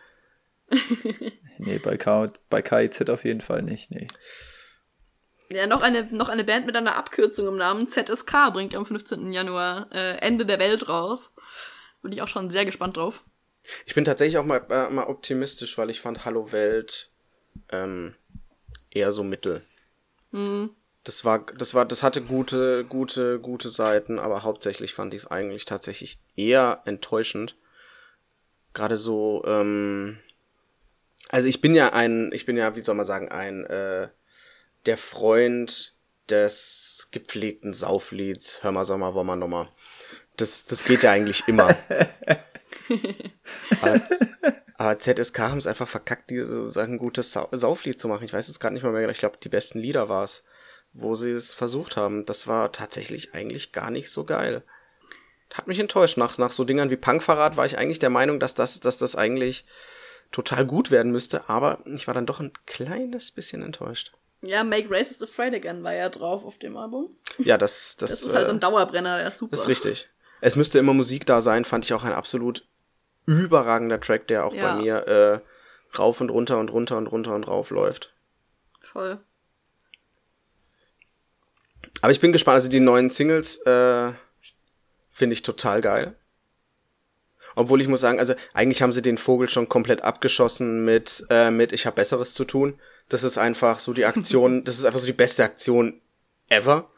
[1.58, 4.06] nee, bei, K bei KIZ auf jeden Fall nicht, nee.
[5.52, 9.32] Ja, noch eine, noch eine Band mit einer Abkürzung im Namen ZSK bringt am 15.
[9.32, 11.32] Januar äh, Ende der Welt raus.
[12.02, 13.24] Bin ich auch schon sehr gespannt drauf.
[13.84, 17.10] Ich bin tatsächlich auch mal, äh, mal optimistisch, weil ich fand Hallo Welt
[17.70, 18.14] ähm,
[18.90, 19.62] eher so mittel.
[20.30, 20.70] Mhm
[21.04, 25.30] das war, das war, das hatte gute, gute, gute Seiten, aber hauptsächlich fand ich es
[25.30, 27.56] eigentlich tatsächlich eher enttäuschend.
[28.74, 30.18] Gerade so, ähm,
[31.30, 34.08] also ich bin ja ein, ich bin ja, wie soll man sagen, ein, äh,
[34.86, 35.94] der Freund
[36.28, 39.68] des gepflegten Sauflieds, hör mal, sag mal, wollen wir nochmal.
[40.36, 41.76] Das, das geht ja eigentlich immer.
[43.80, 44.02] aber,
[44.74, 48.24] aber ZSK haben es einfach verkackt, diese, ein gutes Sauflied zu machen.
[48.24, 50.44] Ich weiß jetzt gerade nicht mal mehr, ich glaube, die besten Lieder war es
[50.92, 52.26] wo sie es versucht haben.
[52.26, 54.62] Das war tatsächlich eigentlich gar nicht so geil.
[55.52, 56.16] Hat mich enttäuscht.
[56.16, 59.16] Nach, nach so Dingern wie Punkverrat war ich eigentlich der Meinung, dass das, dass das
[59.16, 59.64] eigentlich
[60.30, 64.12] total gut werden müsste, aber ich war dann doch ein kleines bisschen enttäuscht.
[64.42, 67.10] Ja, Make Races Afraid Again war ja drauf auf dem Album.
[67.38, 69.54] Ja, das, das, das ist halt so ein äh, Dauerbrenner, der ist super.
[69.54, 70.08] Ist richtig.
[70.40, 72.64] Es müsste immer Musik da sein, fand ich auch ein absolut
[73.26, 74.74] überragender Track, der auch ja.
[74.74, 75.40] bei mir äh,
[75.98, 78.14] rauf und runter und runter und runter und rauf läuft.
[78.80, 79.20] Voll.
[82.00, 82.54] Aber ich bin gespannt.
[82.54, 84.12] Also die neuen Singles äh,
[85.10, 86.14] finde ich total geil.
[87.56, 91.50] Obwohl ich muss sagen, also eigentlich haben sie den Vogel schon komplett abgeschossen mit, äh,
[91.50, 92.78] mit Ich habe Besseres zu tun.
[93.08, 96.00] Das ist einfach so die Aktion, das ist einfach so die beste Aktion
[96.48, 96.88] ever.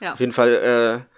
[0.00, 0.14] Ja.
[0.14, 1.12] Auf jeden Fall, äh,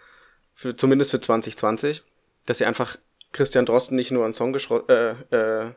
[0.54, 2.02] für, zumindest für 2020.
[2.46, 2.96] dass sie einfach
[3.32, 5.72] Christian Drosten nicht nur einen Song äh, äh,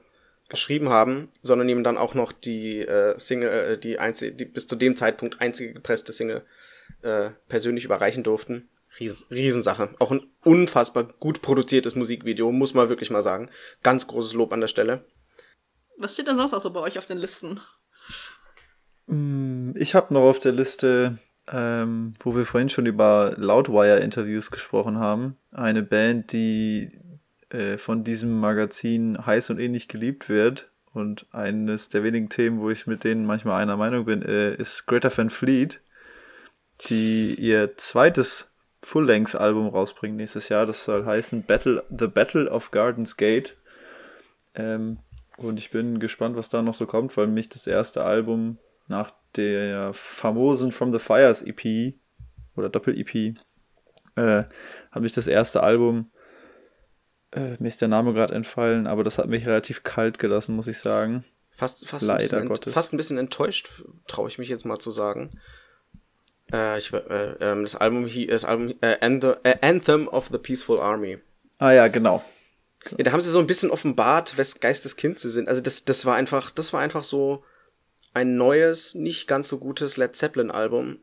[0.49, 4.67] geschrieben haben, sondern ihm dann auch noch die äh, Single, äh, die, einzige, die bis
[4.67, 6.43] zu dem Zeitpunkt einzige gepresste Single
[7.01, 8.69] äh, persönlich überreichen durften.
[8.99, 9.89] Ries Riesensache.
[9.99, 13.49] Auch ein unfassbar gut produziertes Musikvideo, muss man wirklich mal sagen.
[13.83, 15.05] Ganz großes Lob an der Stelle.
[15.97, 17.59] Was steht denn sonst auch so bei euch auf den Listen?
[19.07, 21.17] Mm, ich habe noch auf der Liste,
[21.51, 26.91] ähm, wo wir vorhin schon über Loudwire-Interviews gesprochen haben, eine Band, die
[27.49, 30.69] äh, von diesem Magazin heiß und ähnlich geliebt wird.
[30.93, 34.87] Und eines der wenigen Themen, wo ich mit denen manchmal einer Meinung bin, äh, ist
[34.87, 35.79] Greta Van Fleet,
[36.81, 38.51] die ihr zweites
[38.83, 40.65] Full-Length-Album rausbringen nächstes Jahr.
[40.65, 43.57] Das soll heißen Battle, The Battle of Gardens Gate.
[44.55, 44.99] Ähm,
[45.37, 49.11] und ich bin gespannt, was da noch so kommt, weil mich das erste Album nach
[49.35, 51.95] der famosen From the Fires EP
[52.55, 53.37] oder Doppel-EP
[54.15, 54.43] äh,
[54.91, 56.09] hat mich das erste Album
[57.31, 60.67] äh, mir ist der Name gerade entfallen, aber das hat mich relativ kalt gelassen, muss
[60.67, 61.25] ich sagen.
[61.51, 64.91] Fast, fast, Leider ein, bisschen, fast ein bisschen enttäuscht, traue ich mich jetzt mal zu
[64.91, 65.39] sagen.
[66.51, 70.79] Äh, ich, äh, ähm, das Album, das Album äh, Anthem, äh, Anthem of the Peaceful
[70.79, 71.19] Army.
[71.57, 72.23] Ah ja, genau.
[72.91, 75.49] Ja, da haben sie so ein bisschen offenbart, wes Geisteskind sie sind.
[75.49, 77.43] Also das, das war einfach, das war einfach so
[78.13, 80.99] ein neues, nicht ganz so gutes Led Zeppelin Album.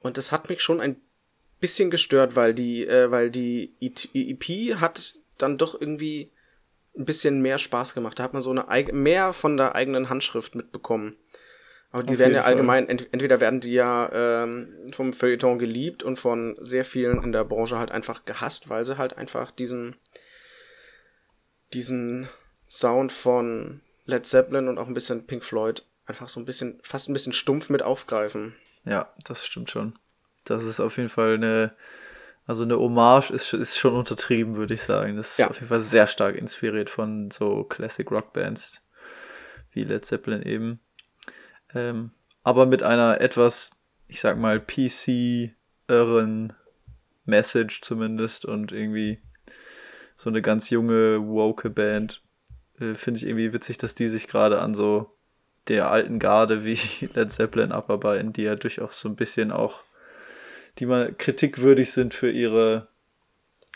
[0.00, 0.96] Und das hat mich schon ein
[1.60, 6.30] bisschen gestört, weil die, äh, weil die EP hat dann doch irgendwie
[6.96, 8.18] ein bisschen mehr Spaß gemacht.
[8.18, 11.16] Da hat man so eine mehr von der eigenen Handschrift mitbekommen.
[11.90, 16.02] Aber die Auf werden ja allgemein, ent entweder werden die ja ähm, vom Feuilleton geliebt
[16.02, 19.96] und von sehr vielen in der Branche halt einfach gehasst, weil sie halt einfach diesen,
[21.72, 22.28] diesen
[22.68, 27.08] Sound von Led Zeppelin und auch ein bisschen Pink Floyd einfach so ein bisschen, fast
[27.08, 28.54] ein bisschen stumpf mit aufgreifen.
[28.84, 29.98] Ja, das stimmt schon.
[30.44, 31.74] Das ist auf jeden Fall eine,
[32.46, 35.16] also eine Hommage ist, ist schon untertrieben, würde ich sagen.
[35.16, 35.48] Das ist ja.
[35.48, 38.82] auf jeden Fall sehr stark inspiriert von so Classic Rock Bands
[39.72, 40.80] wie Led Zeppelin eben.
[41.74, 42.10] Ähm,
[42.42, 43.70] aber mit einer etwas,
[44.06, 46.52] ich sag mal, PC-irren
[47.24, 49.18] Message zumindest und irgendwie
[50.16, 52.22] so eine ganz junge, woke Band.
[52.80, 55.14] Äh, Finde ich irgendwie witzig, dass die sich gerade an so
[55.68, 56.78] der alten Garde wie
[57.14, 59.84] Led Zeppelin abarbeiten, die ja durchaus so ein bisschen auch
[60.78, 62.86] die mal kritikwürdig sind für ihre,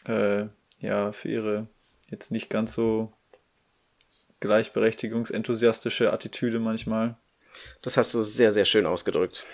[0.06, 0.46] äh,
[0.78, 1.66] ja, für ihre
[2.08, 3.12] jetzt nicht ganz so
[4.40, 7.16] gleichberechtigungsenthusiastische Attitüde manchmal.
[7.82, 9.44] Das hast du sehr, sehr schön ausgedrückt.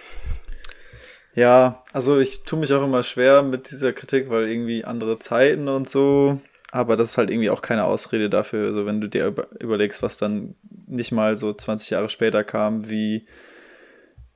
[1.34, 5.68] Ja, also ich tue mich auch immer schwer mit dieser Kritik, weil irgendwie andere Zeiten
[5.68, 6.40] und so.
[6.70, 8.66] Aber das ist halt irgendwie auch keine Ausrede dafür.
[8.66, 10.54] Also wenn du dir überlegst, was dann
[10.86, 13.26] nicht mal so 20 Jahre später kam, wie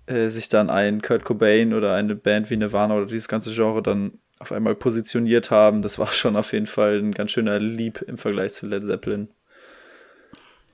[0.07, 3.83] äh, sich dann ein Kurt Cobain oder eine Band wie Nirvana oder dieses ganze Genre
[3.83, 8.03] dann auf einmal positioniert haben, das war schon auf jeden Fall ein ganz schöner Lieb
[8.03, 9.29] im Vergleich zu Led Zeppelin.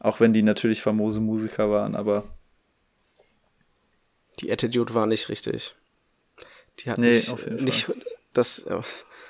[0.00, 2.24] Auch wenn die natürlich famose Musiker waren, aber.
[4.40, 5.74] Die Attitude war nicht richtig.
[6.80, 7.96] Die hat nee, nicht, auf jeden nicht Fall.
[8.32, 8.80] das, äh,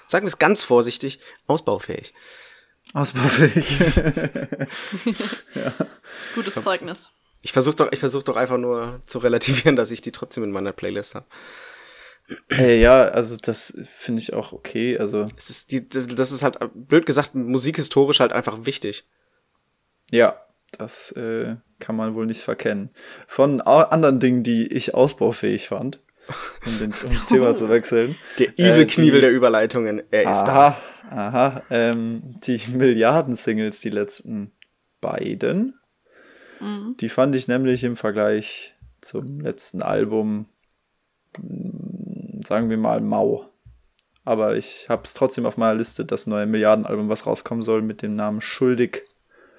[0.07, 2.15] sagen wir es ganz vorsichtig, ausbaufähig.
[2.93, 3.79] Ausbaufähig.
[5.55, 5.75] ja.
[6.35, 7.11] Gutes Zeugnis.
[7.43, 10.51] Ich versuche doch, ich versuch doch einfach nur zu relativieren, dass ich die trotzdem in
[10.51, 11.27] meiner Playlist habe.
[12.51, 14.99] Hey, ja, also das finde ich auch okay.
[14.99, 19.07] Also es ist die, das, das, ist halt blöd gesagt musikhistorisch halt einfach wichtig.
[20.11, 20.43] Ja,
[20.77, 22.91] das äh, kann man wohl nicht verkennen.
[23.27, 26.01] Von anderen Dingen, die ich ausbaufähig fand,
[26.67, 28.17] um, den, um das Thema zu wechseln.
[28.39, 30.79] Der Evil äh, Knievel der Überleitungen, er ist aha,
[31.11, 31.17] da.
[31.17, 34.53] Aha, ähm, die Milliarden-Singles, die letzten
[35.01, 35.79] beiden,
[36.61, 36.97] Mhm.
[37.01, 40.47] Die fand ich nämlich im Vergleich zum letzten Album,
[41.39, 43.49] mm, sagen wir mal, mau.
[44.25, 48.03] Aber ich habe es trotzdem auf meiner Liste, das neue Milliardenalbum, was rauskommen soll, mit
[48.03, 49.05] dem Namen Schuldig.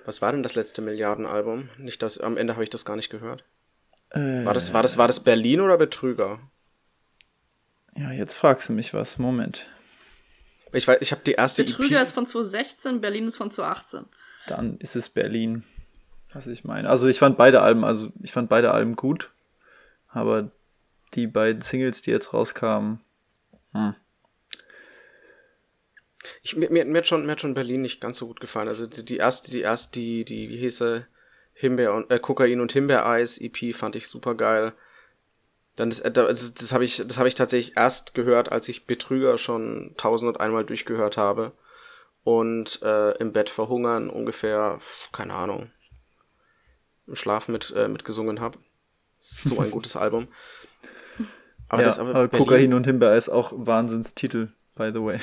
[0.09, 1.69] Was war denn das letzte Milliardenalbum?
[1.77, 3.43] Nicht das, am Ende habe ich das gar nicht gehört.
[4.09, 6.39] Äh, war, das, war, das, war das Berlin oder Betrüger?
[7.95, 9.19] Ja, jetzt fragst du mich was.
[9.19, 9.67] Moment.
[10.73, 14.05] Ich, weiß, ich habe die erste Betrüger EP ist von 2016, Berlin ist von 2018.
[14.47, 15.63] Dann ist es Berlin
[16.33, 16.89] was ich meine.
[16.89, 19.31] Also ich fand beide Alben, also ich fand beide Alben gut,
[20.07, 20.51] aber
[21.13, 22.99] die beiden Singles, die jetzt rauskamen,
[23.73, 23.95] hm.
[26.41, 28.67] Ich, mir, mir, mir, hat schon, mir hat schon Berlin nicht ganz so gut gefallen.
[28.67, 31.05] Also die, die erste, die erste, die, die, wie hieß sie?
[31.53, 34.73] Himbeer und, äh, Kokain und Himbeereis EP fand ich super geil.
[35.75, 38.85] Dann das, äh, das, das habe ich, das habe ich tatsächlich erst gehört, als ich
[38.85, 41.51] Betrüger schon tausend und einmal durchgehört habe.
[42.23, 44.79] Und äh, im Bett verhungern ungefähr,
[45.11, 45.71] keine Ahnung,
[47.07, 48.59] im Schlaf mit, äh, mitgesungen habe.
[49.17, 50.27] So ein gutes Album.
[51.69, 55.19] Aber ja, das aber Kokain und Himbeer ist auch Wahnsinnstitel, by the way.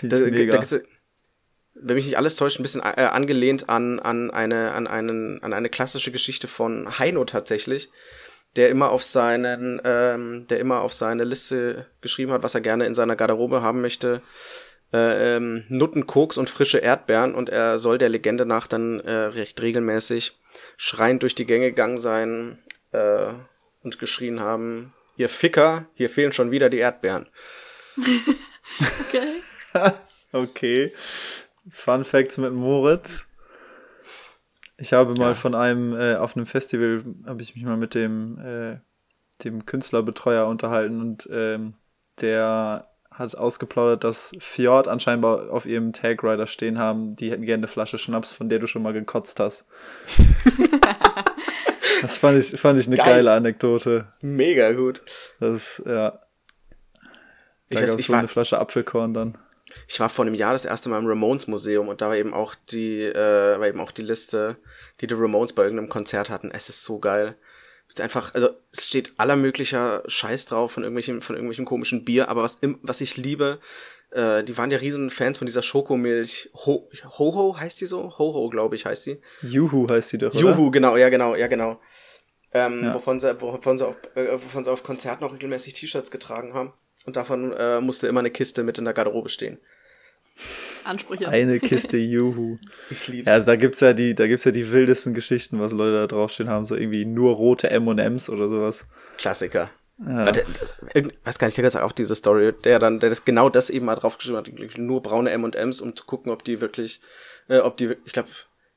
[0.00, 0.58] Da, mega.
[0.58, 0.78] Da,
[1.74, 5.52] wenn mich nicht alles täuscht, ein bisschen äh, angelehnt an, an, eine, an, einen, an
[5.52, 7.90] eine klassische Geschichte von Heino tatsächlich,
[8.56, 12.86] der immer auf seinen, ähm, der immer auf seine Liste geschrieben hat, was er gerne
[12.86, 14.22] in seiner Garderobe haben möchte.
[14.92, 19.10] Äh, ähm, Nutten, Koks und frische Erdbeeren und er soll der Legende nach dann äh,
[19.10, 20.38] recht regelmäßig
[20.76, 22.58] schreiend durch die Gänge gegangen sein
[22.92, 23.32] äh,
[23.82, 27.26] und geschrien haben, ihr Ficker, hier fehlen schon wieder die Erdbeeren.
[27.96, 29.42] okay.
[30.32, 30.92] okay.
[31.68, 33.26] Fun Facts mit Moritz.
[34.78, 35.34] Ich habe mal ja.
[35.34, 38.78] von einem, äh, auf einem Festival, habe ich mich mal mit dem, äh,
[39.44, 41.74] dem Künstlerbetreuer unterhalten und ähm,
[42.20, 47.60] der hat ausgeplaudert, dass Fjord anscheinend auf ihrem Tag Rider stehen haben, die hätten gerne
[47.60, 49.66] eine Flasche Schnaps, von der du schon mal gekotzt hast.
[52.02, 53.06] das fand ich, fand ich eine Geil.
[53.06, 54.06] geile Anekdote.
[54.22, 55.02] Mega gut.
[55.40, 56.10] Das, ja.
[56.10, 56.20] Da
[57.68, 59.38] ich gab es so war, eine Flasche Apfelkorn dann
[59.88, 62.34] ich war vor einem Jahr das erste Mal im Ramones Museum und da war eben
[62.34, 64.56] auch die, äh, war eben auch die Liste,
[65.00, 66.50] die die Ramones bei irgendeinem Konzert hatten.
[66.50, 67.36] Es ist so geil.
[67.88, 72.04] Es ist einfach, also es steht aller möglicher Scheiß drauf von irgendwelchen, von irgendwelchen komischen
[72.04, 73.58] Bier, aber was, im, was ich liebe,
[74.12, 76.50] äh, die waren ja riesen Fans von dieser Schokomilch.
[76.66, 78.18] Ho Ho, heißt die so?
[78.18, 79.20] Ho-Ho, glaube ich, heißt die.
[79.42, 80.34] Juhu heißt die doch.
[80.34, 81.80] Juhu, genau, ja, genau, ja, genau.
[82.54, 82.94] Ähm, ja.
[82.94, 86.74] Wovon, sie, wovon, sie auf, äh, wovon sie auf Konzerten auch regelmäßig T-Shirts getragen haben.
[87.04, 89.58] Und davon äh, musste immer eine Kiste mit in der Garderobe stehen.
[90.84, 91.28] Ansprüche.
[91.28, 92.58] Eine Kiste Juhu.
[92.90, 93.28] Ich lieb's.
[93.28, 96.48] Ja, da gibt's ja die, da gibt's ja die wildesten Geschichten, was Leute da draufstehen
[96.48, 98.84] haben, so irgendwie nur rote M&Ms oder sowas.
[99.18, 99.70] Klassiker.
[99.98, 100.26] Ja.
[100.26, 100.44] Warte,
[101.24, 103.86] weiß gar nicht, der gesagt auch diese Story, der dann, der das genau das eben
[103.86, 107.00] mal draufgeschrieben hat, nur braune M&Ms, um zu gucken, ob die wirklich,
[107.48, 108.28] äh, ob die, ich glaube,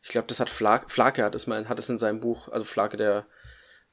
[0.04, 2.63] ich glaube, das hat Flake, Flake hat es mal, hat es in seinem Buch, also
[2.63, 3.25] Flake, der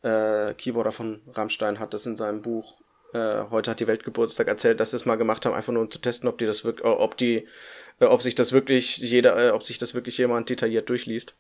[0.03, 2.82] äh, Keyboarder von Rammstein, hat das in seinem Buch
[3.13, 5.83] äh, heute hat die Welt Geburtstag erzählt, dass sie es mal gemacht haben, einfach nur
[5.83, 7.47] um zu testen, ob die das wirklich, ob die,
[8.01, 11.35] äh, ob sich das wirklich jeder, äh, ob sich das wirklich jemand detailliert durchliest.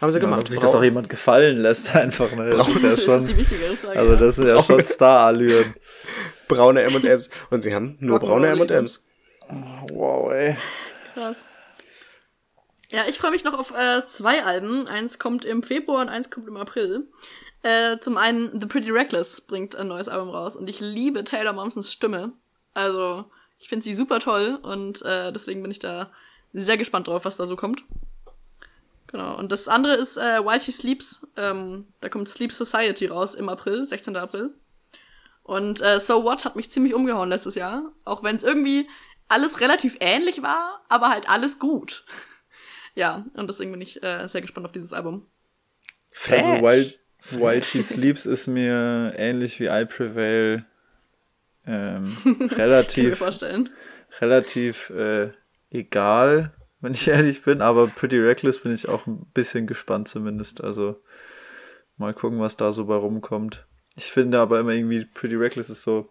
[0.00, 0.40] Haben sie ja, gemacht.
[0.40, 2.30] Ob sich das auch jemand gefallen lässt, einfach.
[2.32, 2.50] Ne?
[2.50, 3.98] Das ist ja schon, das ist die wichtigere Frage.
[3.98, 5.74] Also das sind ja schon Star-Allüren.
[6.48, 7.30] braune M&M's.
[7.50, 9.04] Und sie haben nur braune M&M's.
[9.92, 10.56] Wow, ey.
[11.14, 11.38] Krass.
[12.90, 14.86] Ja, ich freue mich noch auf äh, zwei Alben.
[14.86, 17.08] Eins kommt im Februar und eins kommt im April.
[17.66, 21.52] Äh, zum einen The Pretty Reckless bringt ein neues Album raus und ich liebe Taylor
[21.52, 22.30] Momsons Stimme.
[22.74, 23.24] Also,
[23.58, 26.12] ich finde sie super toll und äh, deswegen bin ich da
[26.52, 27.82] sehr gespannt drauf, was da so kommt.
[29.08, 29.36] Genau.
[29.36, 31.26] Und das andere ist äh, While She Sleeps.
[31.36, 34.14] Ähm, da kommt Sleep Society raus im April, 16.
[34.14, 34.54] April.
[35.42, 37.90] Und äh, So What hat mich ziemlich umgehauen letztes Jahr.
[38.04, 38.88] Auch wenn es irgendwie
[39.26, 42.04] alles relativ ähnlich war, aber halt alles gut.
[42.94, 45.26] ja, und deswegen bin ich äh, sehr gespannt auf dieses Album.
[46.12, 46.46] Fresh.
[46.46, 46.94] Also While,
[47.30, 50.64] While She Sleeps ist mir ähnlich wie I Prevail
[51.66, 52.16] ähm,
[52.52, 53.20] relativ,
[54.20, 55.30] relativ äh,
[55.70, 60.62] egal, wenn ich ehrlich bin, aber Pretty Reckless bin ich auch ein bisschen gespannt zumindest.
[60.62, 61.00] Also
[61.96, 63.66] mal gucken, was da so bei rumkommt.
[63.96, 66.08] Ich finde aber immer irgendwie Pretty Reckless ist so.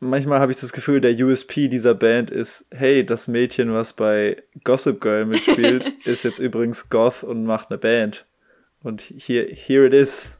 [0.00, 4.42] Manchmal habe ich das Gefühl, der USP dieser Band ist, hey, das Mädchen, was bei
[4.64, 8.24] Gossip Girl mitspielt, ist jetzt übrigens Goth und macht eine Band.
[8.84, 10.30] Und hier, here it is.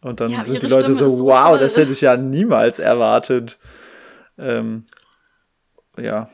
[0.00, 3.58] Und dann ja, sind die Leute so, so, wow, das hätte ich ja niemals erwartet.
[4.38, 4.84] Ähm,
[5.96, 6.28] ja.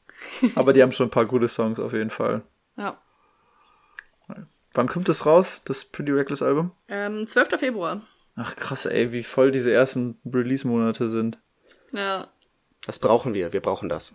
[0.54, 2.42] Aber die haben schon ein paar gute Songs auf jeden Fall.
[2.76, 2.98] Ja.
[4.74, 6.72] Wann kommt das raus, das Pretty Reckless Album?
[6.88, 7.60] Ähm, 12.
[7.60, 8.00] Februar.
[8.36, 11.38] Ach krass, ey, wie voll diese ersten Release-Monate sind.
[11.92, 12.28] Ja.
[12.86, 14.14] Das brauchen wir, wir brauchen das.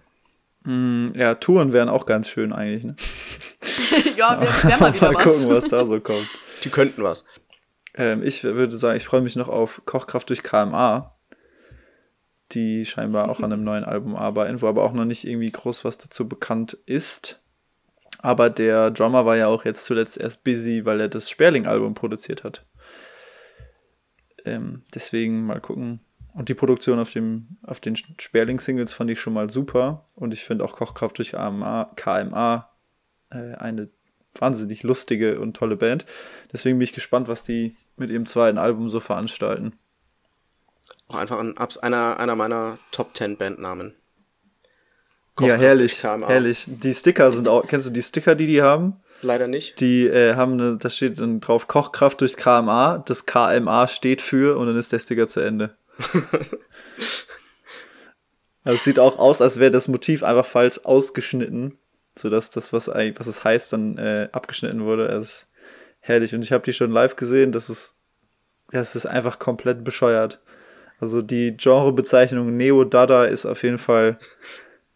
[0.64, 2.96] Mm, ja, Touren wären auch ganz schön eigentlich, ne?
[4.18, 6.28] ja, wir werden mal wieder mal gucken, was da so kommt.
[6.68, 7.24] Die könnten was.
[7.94, 11.16] Ähm, ich würde sagen, ich freue mich noch auf Kochkraft durch KMA,
[12.52, 15.86] die scheinbar auch an einem neuen Album arbeiten, wo aber auch noch nicht irgendwie groß
[15.86, 17.40] was dazu bekannt ist.
[18.20, 22.44] Aber der Drummer war ja auch jetzt zuletzt erst busy, weil er das Sperling-Album produziert
[22.44, 22.66] hat.
[24.44, 26.02] Ähm, deswegen mal gucken.
[26.34, 30.06] Und die Produktion auf, dem, auf den Sperling-Singles fand ich schon mal super.
[30.16, 32.70] Und ich finde auch Kochkraft durch KMA, KMA
[33.30, 33.90] äh, eine
[34.42, 36.06] wahnsinnig lustige und tolle Band.
[36.52, 39.74] Deswegen bin ich gespannt, was die mit ihrem zweiten Album so veranstalten.
[41.08, 43.96] Auch einfach ein, einer, einer meiner Top 10 Bandnamen.
[45.40, 46.66] ja, herrlich, herrlich.
[46.68, 49.02] Die Sticker sind auch, kennst du die Sticker, die die haben?
[49.22, 49.80] Leider nicht.
[49.80, 53.00] Die äh, haben eine, da steht dann drauf Kochkraft durch KMA.
[53.00, 55.76] Das KMA steht für und dann ist der Sticker zu Ende.
[58.64, 61.80] also es sieht auch aus, als wäre das Motiv einfach falsch ausgeschnitten
[62.18, 65.08] sodass das, was, was es heißt, dann äh, abgeschnitten wurde.
[65.08, 65.48] Das ist
[66.00, 66.34] herrlich.
[66.34, 67.52] Und ich habe die schon live gesehen.
[67.52, 67.96] Das ist,
[68.72, 70.40] das ist einfach komplett bescheuert.
[71.00, 74.18] Also die Genrebezeichnung Neo-Dada ist auf jeden Fall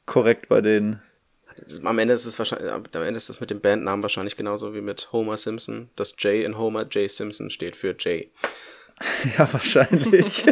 [0.06, 1.02] korrekt bei denen.
[1.84, 4.82] Am Ende ist es wahrscheinlich, am Ende ist das mit dem Bandnamen wahrscheinlich genauso wie
[4.82, 5.90] mit Homer Simpson.
[5.96, 8.28] Das J in Homer, J Simpson steht für J.
[9.38, 10.46] Ja, wahrscheinlich.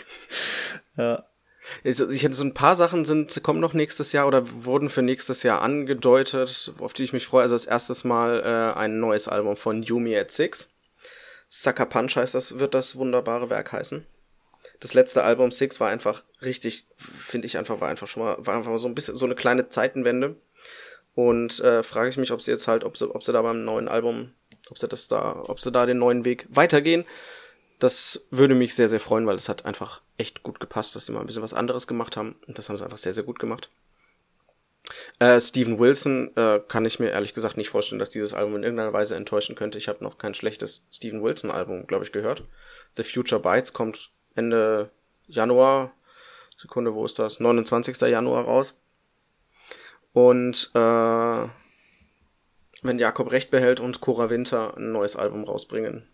[0.96, 1.24] ja.
[1.84, 5.42] Ich hätte so ein paar Sachen sind, kommen noch nächstes Jahr oder wurden für nächstes
[5.42, 7.42] Jahr angedeutet, auf die ich mich freue.
[7.42, 10.72] Also das erstes Mal äh, ein neues Album von Yumi at Six.
[11.48, 14.06] Sucker Punch heißt das, wird das wunderbare Werk heißen.
[14.80, 18.56] Das letzte Album Six war einfach richtig, finde ich einfach, war einfach schon mal, war
[18.56, 20.36] einfach so ein bisschen so eine kleine Zeitenwende.
[21.14, 23.64] Und äh, frage ich mich, ob sie jetzt halt, ob sie, ob sie da beim
[23.64, 24.32] neuen Album,
[24.68, 27.06] ob sie das da, ob sie da den neuen Weg weitergehen.
[27.78, 31.12] Das würde mich sehr, sehr freuen, weil es hat einfach echt gut gepasst, dass die
[31.12, 32.36] mal ein bisschen was anderes gemacht haben.
[32.46, 33.68] Und das haben sie einfach sehr, sehr gut gemacht.
[35.18, 38.62] Äh, Steven Wilson äh, kann ich mir ehrlich gesagt nicht vorstellen, dass dieses Album in
[38.62, 39.78] irgendeiner Weise enttäuschen könnte.
[39.78, 42.44] Ich habe noch kein schlechtes Steven Wilson Album, glaube ich, gehört.
[42.96, 44.90] The Future Bites kommt Ende
[45.26, 45.92] Januar.
[46.56, 47.40] Sekunde, wo ist das?
[47.40, 48.00] 29.
[48.02, 48.74] Januar raus.
[50.12, 51.48] Und äh,
[52.82, 56.08] wenn Jakob recht behält und Cora Winter ein neues Album rausbringen,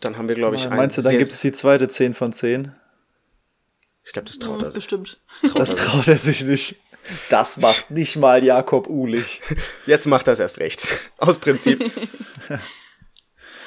[0.00, 0.76] dann haben wir, glaube ich, ein.
[0.76, 2.72] Meinst du, dann gibt es die zweite 10 von 10?
[4.04, 4.84] Ich glaube, das traut er sich.
[4.84, 5.20] Bestimmt.
[5.28, 6.76] Das traut, das traut er sich nicht.
[7.28, 9.40] Das macht nicht mal Jakob Ulich.
[9.86, 11.10] Jetzt macht er es erst recht.
[11.18, 11.78] Aus Prinzip.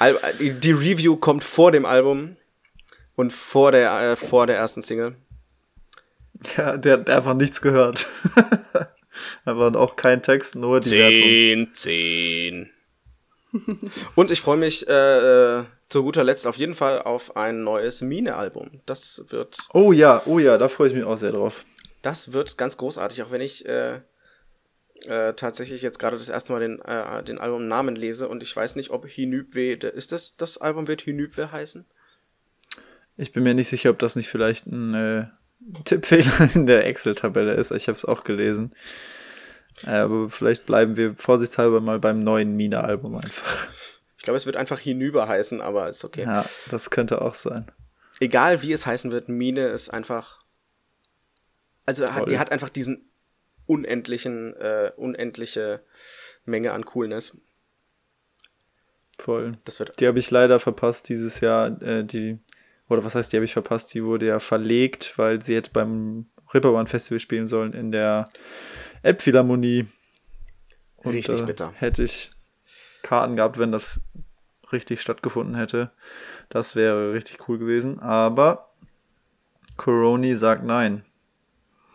[0.00, 2.36] die Review kommt vor dem Album
[3.16, 5.16] und vor der, äh, vor der ersten Single.
[6.56, 8.06] Ja, der hat einfach nichts gehört.
[9.44, 11.74] einfach auch kein Text, nur die zehn, Wertung.
[11.74, 12.70] Zehn.
[14.14, 15.64] und ich freue mich äh, äh,
[15.94, 18.80] zu guter Letzt auf jeden Fall auf ein neues Mine-Album.
[18.84, 19.58] Das wird.
[19.72, 21.64] Oh ja, oh ja, da freue ich mich auch sehr drauf.
[22.02, 24.00] Das wird ganz großartig, auch wenn ich äh,
[25.06, 28.74] äh, tatsächlich jetzt gerade das erste Mal den, äh, den Albumnamen lese und ich weiß
[28.74, 31.84] nicht, ob Hinübwe, ist das, das Album wird Hinübwe heißen?
[33.16, 35.26] Ich bin mir nicht sicher, ob das nicht vielleicht ein äh,
[35.84, 37.70] Tippfehler in der Excel-Tabelle ist.
[37.70, 38.74] Ich habe es auch gelesen.
[39.86, 43.68] Äh, aber vielleicht bleiben wir vorsichtshalber mal beim neuen Mine-Album einfach.
[44.24, 46.22] Ich glaube, es wird einfach Hinüber heißen, aber ist okay.
[46.22, 47.70] Ja, das könnte auch sein.
[48.20, 50.40] Egal wie es heißen wird, Mine ist einfach.
[51.84, 53.10] Also hat, die hat einfach diesen
[53.66, 55.82] unendlichen, äh, unendliche
[56.46, 57.36] Menge an Coolness.
[59.18, 59.58] Voll.
[59.66, 61.82] Das wird die habe ich leider verpasst dieses Jahr.
[61.82, 62.38] Äh, die,
[62.88, 63.92] oder was heißt, die habe ich verpasst?
[63.92, 68.30] Die wurde ja verlegt, weil sie jetzt beim Ripperbahn Festival spielen sollen in der
[69.02, 69.84] Elbphilharmonie.
[70.96, 71.74] Und, richtig äh, bitter.
[71.76, 72.30] Hätte ich
[73.04, 74.00] Karten gehabt, wenn das
[74.72, 75.92] richtig stattgefunden hätte.
[76.48, 78.00] Das wäre richtig cool gewesen.
[78.00, 78.70] Aber
[79.76, 81.04] Coroni sagt nein.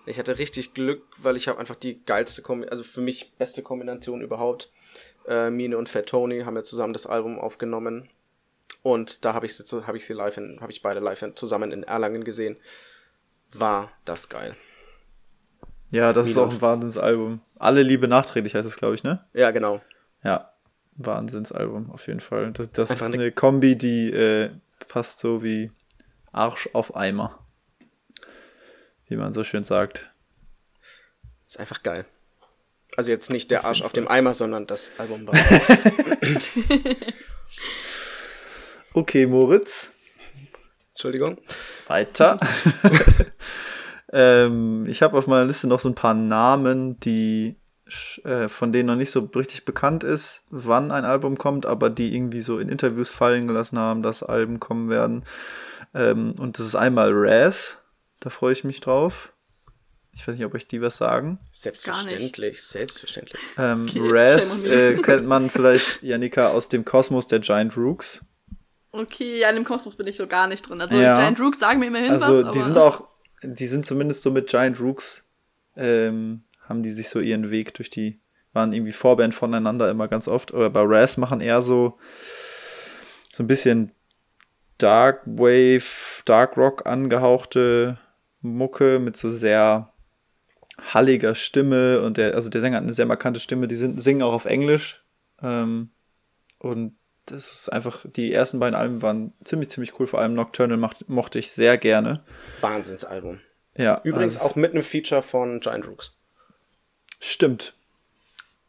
[0.06, 3.62] Ich hatte richtig Glück, weil ich habe einfach die geilste, Kombi also für mich beste
[3.62, 4.72] Kombination überhaupt.
[5.28, 8.10] Äh, Mine und Fat Tony haben ja zusammen das Album aufgenommen.
[8.82, 11.84] Und da habe ich sie, habe ich sie live, habe ich beide live zusammen in
[11.84, 12.56] Erlangen gesehen.
[13.52, 14.56] War das geil.
[15.92, 17.42] Ja, das Mine ist auch ein Wahnsinnsalbum.
[17.58, 19.26] Alle Liebe nachträglich heißt es, glaube ich, ne?
[19.34, 19.82] Ja, genau.
[20.24, 20.52] Ja,
[21.00, 22.52] Wahnsinnsalbum auf jeden Fall.
[22.52, 24.52] Das, das ist eine Kombi, die äh,
[24.88, 25.72] passt so wie
[26.32, 27.40] Arsch auf Eimer
[29.10, 30.10] wie man so schön sagt.
[31.48, 32.06] Ist einfach geil.
[32.96, 35.34] Also jetzt nicht der auf Arsch auf dem Eimer, sondern das Album war.
[38.94, 39.94] okay, Moritz.
[40.92, 41.38] Entschuldigung.
[41.88, 42.40] Weiter.
[44.14, 47.56] ähm, ich habe auf meiner Liste noch so ein paar Namen, die
[47.90, 52.42] von denen noch nicht so richtig bekannt ist, wann ein Album kommt, aber die irgendwie
[52.42, 55.24] so in Interviews fallen gelassen haben, dass Alben kommen werden.
[55.94, 57.78] Ähm, und das ist einmal Raz,
[58.20, 59.34] da freue ich mich drauf.
[60.14, 61.40] Ich weiß nicht, ob euch die was sagen.
[61.52, 63.42] Selbstverständlich, selbstverständlich.
[63.58, 68.26] Ähm, okay, Raz äh, kennt man vielleicht, Janika, aus dem Kosmos der Giant Rooks.
[68.92, 70.82] Okay, ja, in dem Kosmos bin ich so gar nicht drin.
[70.82, 71.16] Also ja.
[71.16, 72.46] Giant Rooks sagen mir immerhin also, was.
[72.46, 73.08] Also die sind auch,
[73.44, 75.32] die sind zumindest so mit Giant Rooks,
[75.76, 78.20] ähm, haben die sich so ihren Weg durch die,
[78.54, 80.54] waren irgendwie Vorband voneinander immer ganz oft.
[80.54, 81.98] Oder bei Raz machen eher so,
[83.32, 83.92] so ein bisschen
[84.78, 87.98] Dark Wave, Dark Rock angehauchte
[88.42, 89.92] Mucke mit so sehr
[90.82, 94.22] halliger Stimme und der, also der Sänger hat eine sehr markante Stimme, die sind, singen
[94.22, 95.04] auch auf Englisch.
[95.42, 95.90] Ähm,
[96.58, 96.96] und
[97.26, 100.08] das ist einfach, die ersten beiden Alben waren ziemlich, ziemlich cool.
[100.08, 102.24] Vor allem Nocturnal macht, mochte ich sehr gerne.
[102.62, 103.40] Wahnsinnsalbum.
[103.76, 104.02] Ja.
[104.04, 106.18] Übrigens also auch mit einem Feature von Giant Rooks.
[107.20, 107.74] Stimmt.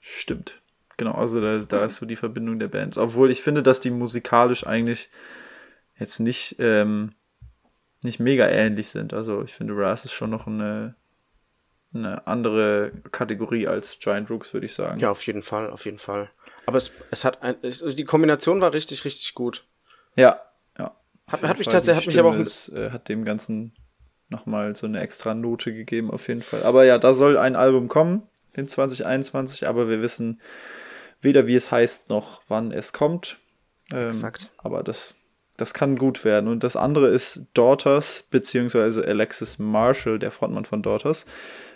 [0.01, 0.61] Stimmt.
[0.97, 2.99] Genau, also da, da ist so die Verbindung der Bands.
[2.99, 5.09] Obwohl ich finde, dass die musikalisch eigentlich
[5.99, 7.13] jetzt nicht ähm,
[8.03, 9.13] nicht mega ähnlich sind.
[9.13, 10.95] Also ich finde, Raz ist schon noch eine,
[11.95, 14.99] eine andere Kategorie als Giant Rooks, würde ich sagen.
[15.01, 16.31] Ja, auf jeden Fall, auf jeden Fall.
[16.67, 19.65] Aber es, es hat ein, es, also die Kombination war richtig, richtig gut.
[20.17, 20.41] Ja,
[20.79, 20.95] ja,
[21.27, 22.37] Hat, hat mich tatsächlich, hat mich aber auch.
[22.37, 23.75] Ist, äh, hat dem Ganzen
[24.29, 26.63] nochmal so eine extra Note gegeben, auf jeden Fall.
[26.63, 28.23] Aber ja, da soll ein Album kommen
[28.55, 30.41] in 2021, aber wir wissen
[31.21, 33.39] weder, wie es heißt, noch wann es kommt.
[33.93, 34.51] Ähm, Exakt.
[34.59, 35.15] Aber das,
[35.57, 36.49] das kann gut werden.
[36.49, 41.27] Und das andere ist Daughters, beziehungsweise Alexis Marshall, der Frontmann von Daughters,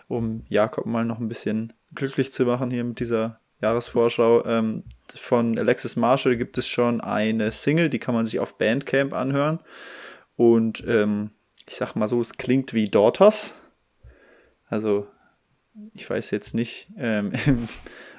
[0.09, 4.45] um Jakob mal noch ein bisschen glücklich zu machen hier mit dieser Jahresvorschau.
[4.45, 9.13] Ähm, von Alexis Marshall gibt es schon eine Single, die kann man sich auf Bandcamp
[9.13, 9.61] anhören.
[10.37, 11.31] Und ähm,
[11.69, 13.55] ich sag mal so, es klingt wie Daughters.
[14.69, 15.07] Also,
[15.93, 17.33] ich weiß jetzt nicht, ähm,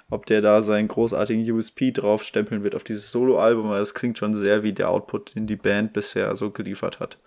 [0.10, 4.34] ob der da seinen großartigen USP draufstempeln wird auf dieses Soloalbum, aber es klingt schon
[4.34, 7.18] sehr wie der Output, den die Band bisher so geliefert hat.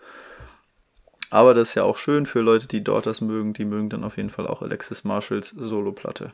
[1.30, 4.16] Aber das ist ja auch schön für Leute, die Daughters mögen, die mögen dann auf
[4.16, 6.32] jeden Fall auch Alexis Marshalls Soloplatte.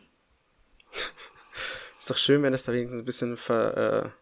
[1.98, 4.12] Ist doch schön, wenn es da wenigstens ein bisschen ver,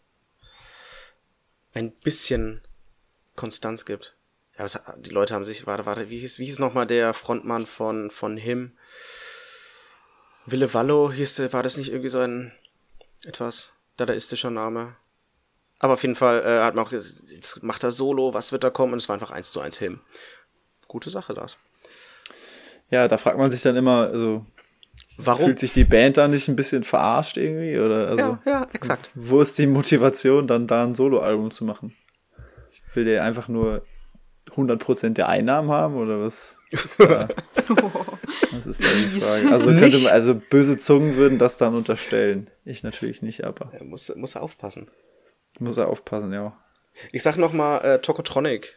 [1.74, 2.62] äh, ein bisschen
[3.34, 4.16] Konstanz gibt.
[4.56, 7.66] Ja, was, die Leute haben sich, warte, warte, wie hieß, wie hieß nochmal der Frontmann
[7.66, 8.72] von, von Him?
[10.46, 12.52] Wille Wallo hieß der, war das nicht irgendwie so ein
[13.24, 14.96] etwas dadaistischer Name?
[15.78, 18.70] Aber auf jeden Fall äh, hat man auch jetzt macht er Solo, was wird da
[18.70, 18.92] kommen?
[18.92, 20.00] Und es war einfach eins zu eins Him.
[20.88, 21.58] Gute Sache, das.
[22.90, 24.46] Ja, da fragt man sich dann immer, also
[25.16, 25.46] Warum?
[25.46, 27.78] Fühlt sich die Band da nicht ein bisschen verarscht irgendwie?
[27.78, 29.10] Oder also, ja, ja, exakt.
[29.14, 31.94] Wo ist die Motivation, dann da ein Soloalbum zu machen?
[32.94, 33.84] Will der einfach nur
[34.50, 36.56] 100% der Einnahmen haben oder was?
[36.70, 37.28] Ist da,
[38.52, 39.52] was ist da die Frage?
[39.52, 42.50] Also, könnte man, also böse Zungen würden das dann unterstellen.
[42.64, 43.72] Ich natürlich nicht, aber.
[43.72, 44.90] Ja, muss, muss er aufpassen.
[45.58, 46.58] Muss er aufpassen, ja.
[47.12, 48.74] Ich sag nochmal äh, Tokotronic.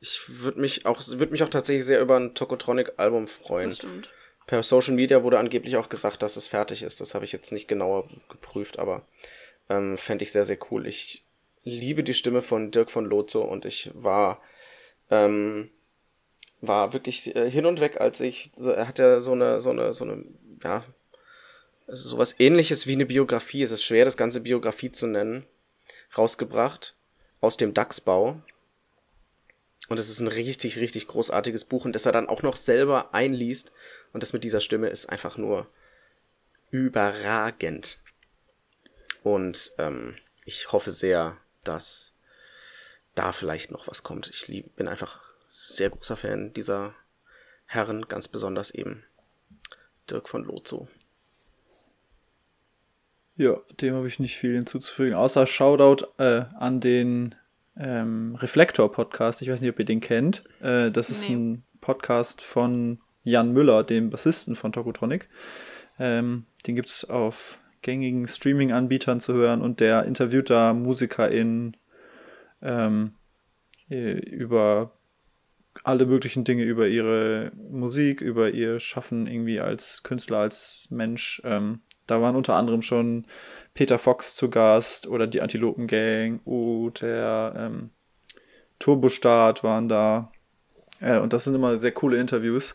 [0.00, 3.64] Ich würde mich auch würde mich auch tatsächlich sehr über ein Tokotronic Album freuen.
[3.64, 4.10] Das stimmt.
[4.46, 7.00] Per Social Media wurde angeblich auch gesagt, dass es fertig ist.
[7.00, 9.02] Das habe ich jetzt nicht genauer geprüft, aber
[9.68, 10.86] ähm, fände ich sehr, sehr cool.
[10.86, 11.24] Ich
[11.64, 14.40] liebe die Stimme von Dirk von Lozo und ich war
[15.10, 15.70] ähm,
[16.60, 19.94] war wirklich äh, hin und weg, als ich, er hat ja so eine, so eine,
[19.94, 20.24] so eine,
[20.62, 20.84] ja,
[21.86, 25.46] also sowas ähnliches wie eine Biografie, es ist schwer, das ganze Biografie zu nennen,
[26.16, 26.96] rausgebracht
[27.40, 28.40] aus dem DAX-Bau.
[29.88, 33.14] Und es ist ein richtig, richtig großartiges Buch und das er dann auch noch selber
[33.14, 33.70] einliest
[34.12, 35.68] und das mit dieser Stimme ist einfach nur
[36.72, 38.00] überragend.
[39.22, 42.15] Und ähm, ich hoffe sehr, dass
[43.16, 44.28] da vielleicht noch was kommt.
[44.28, 46.94] Ich lieb, bin einfach sehr großer Fan dieser
[47.64, 49.02] Herren, ganz besonders eben
[50.08, 50.86] Dirk von Lozo.
[53.36, 57.34] Ja, dem habe ich nicht viel hinzuzufügen, außer Shoutout äh, an den
[57.76, 59.42] ähm, Reflektor-Podcast.
[59.42, 60.44] Ich weiß nicht, ob ihr den kennt.
[60.62, 61.34] Äh, das ist nee.
[61.34, 65.28] ein Podcast von Jan Müller, dem Bassisten von Tokotronic.
[65.98, 71.76] Ähm, den gibt es auf gängigen Streaming-Anbietern zu hören und der interviewt da MusikerInnen
[72.66, 73.14] ähm,
[73.88, 74.92] äh, über
[75.84, 81.40] alle möglichen Dinge, über ihre Musik, über ihr Schaffen irgendwie als Künstler, als Mensch.
[81.44, 83.26] Ähm, da waren unter anderem schon
[83.74, 87.90] Peter Fox zu Gast oder die Antilopen Gang oder ähm,
[88.78, 90.32] Turbostart waren da.
[91.00, 92.74] Äh, und das sind immer sehr coole Interviews.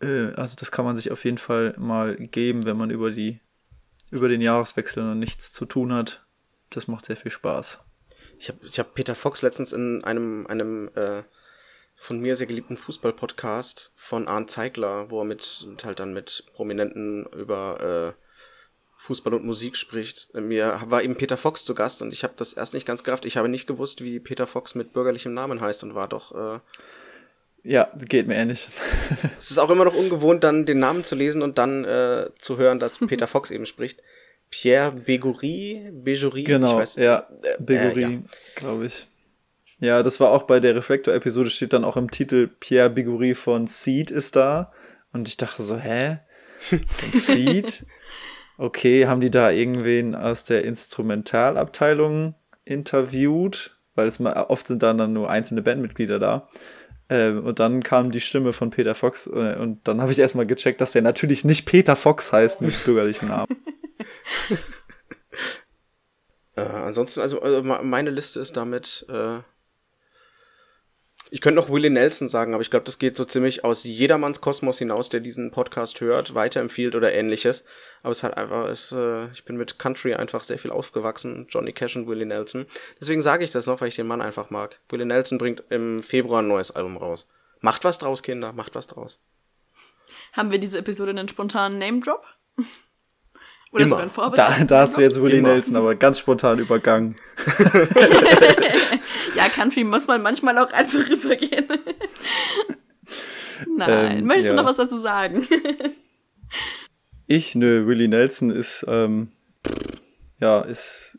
[0.00, 3.40] Äh, also das kann man sich auf jeden Fall mal geben, wenn man über die
[4.10, 6.26] über den Jahreswechsel noch nichts zu tun hat.
[6.68, 7.80] Das macht sehr viel Spaß.
[8.42, 11.22] Ich habe ich hab Peter Fox letztens in einem, einem äh,
[11.94, 17.24] von mir sehr geliebten Fußball-Podcast von Arndt Zeigler, wo er mit halt dann mit Prominenten
[17.26, 18.22] über äh,
[18.98, 20.34] Fußball und Musik spricht.
[20.34, 23.26] Mir war eben Peter Fox zu Gast und ich habe das erst nicht ganz gerafft.
[23.26, 26.34] Ich habe nicht gewusst, wie Peter Fox mit bürgerlichem Namen heißt und war doch.
[26.34, 26.58] Äh,
[27.62, 28.66] ja, geht mir ähnlich.
[29.38, 32.56] es ist auch immer noch ungewohnt, dann den Namen zu lesen und dann äh, zu
[32.56, 34.02] hören, dass Peter Fox eben spricht.
[34.52, 38.18] Pierre Begouri, Bejouri, genau, ich weiß, ja, äh, Begouri, äh, ja.
[38.54, 39.08] glaube ich.
[39.80, 43.66] Ja, das war auch bei der Reflektor-Episode, steht dann auch im Titel Pierre Begouri von
[43.66, 44.70] Seed ist da.
[45.12, 46.18] Und ich dachte so, hä?
[46.60, 46.80] Von
[47.14, 47.84] Seed?
[48.58, 52.34] Okay, haben die da irgendwen aus der Instrumentalabteilung
[52.64, 53.76] interviewt?
[53.94, 56.48] Weil es mal, oft sind dann, dann nur einzelne Bandmitglieder da.
[57.08, 60.46] Ähm, und dann kam die Stimme von Peter Fox äh, und dann habe ich erstmal
[60.46, 63.48] gecheckt, dass der natürlich nicht Peter Fox heißt mit bürgerlichem Namen.
[66.56, 69.06] äh, ansonsten, also, also, meine Liste ist damit.
[69.08, 69.40] Äh,
[71.30, 74.42] ich könnte noch Willie Nelson sagen, aber ich glaube, das geht so ziemlich aus jedermanns
[74.42, 77.64] Kosmos hinaus, der diesen Podcast hört, weiterempfiehlt oder ähnliches.
[78.02, 81.72] Aber es hat einfach, es, äh, ich bin mit Country einfach sehr viel aufgewachsen, Johnny
[81.72, 82.66] Cash und Willie Nelson.
[83.00, 84.78] Deswegen sage ich das noch, weil ich den Mann einfach mag.
[84.90, 87.26] Willie Nelson bringt im Februar ein neues Album raus.
[87.60, 89.22] Macht was draus, Kinder, macht was draus.
[90.34, 92.26] Haben wir diese Episode einen spontanen Name-Drop?
[93.72, 93.90] Oder Immer.
[93.90, 94.58] sogar in Vorbereitung.
[94.58, 95.48] Da, da hast du jetzt Willie Immer.
[95.48, 97.16] Nelson aber ganz spontan übergangen.
[99.34, 101.66] ja, Country muss man manchmal auch einfach rübergehen.
[103.76, 104.18] Nein.
[104.18, 104.56] Ähm, Möchtest ja.
[104.56, 105.46] du noch was dazu sagen?
[107.26, 109.32] Ich, nö, Willie Nelson ist, ähm,
[110.38, 111.18] ja, ist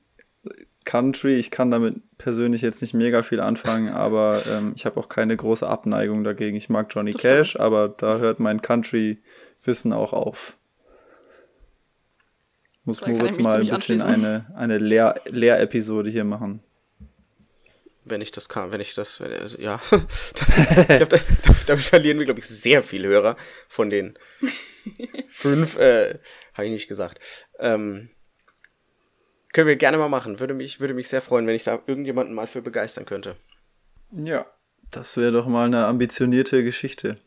[0.85, 1.37] Country.
[1.37, 5.35] Ich kann damit persönlich jetzt nicht mega viel anfangen, aber ähm, ich habe auch keine
[5.35, 6.55] große Abneigung dagegen.
[6.55, 10.55] Ich mag Johnny Das Cash, aber da hört mein Country-Wissen auch auf.
[12.85, 16.61] Muss Da Moritz mal ein bisschen eine, eine Lehr Lehrepisode hier machen.
[18.05, 19.79] Wenn ich das kann, wenn ich das, wenn, also, ja.
[19.89, 21.17] Das, ich glaub, da,
[21.67, 23.37] damit verlieren wir, glaube ich, sehr viele Hörer
[23.69, 24.19] von den
[25.29, 26.19] fünf, äh,
[26.53, 27.19] habe ich nicht gesagt.
[27.59, 28.09] Ähm,
[29.53, 30.39] können wir gerne mal machen.
[30.41, 33.37] Würde mich, würde mich sehr freuen, wenn ich da irgendjemanden mal für begeistern könnte.
[34.11, 34.45] Ja.
[34.91, 37.17] Das wäre doch mal eine ambitionierte Geschichte.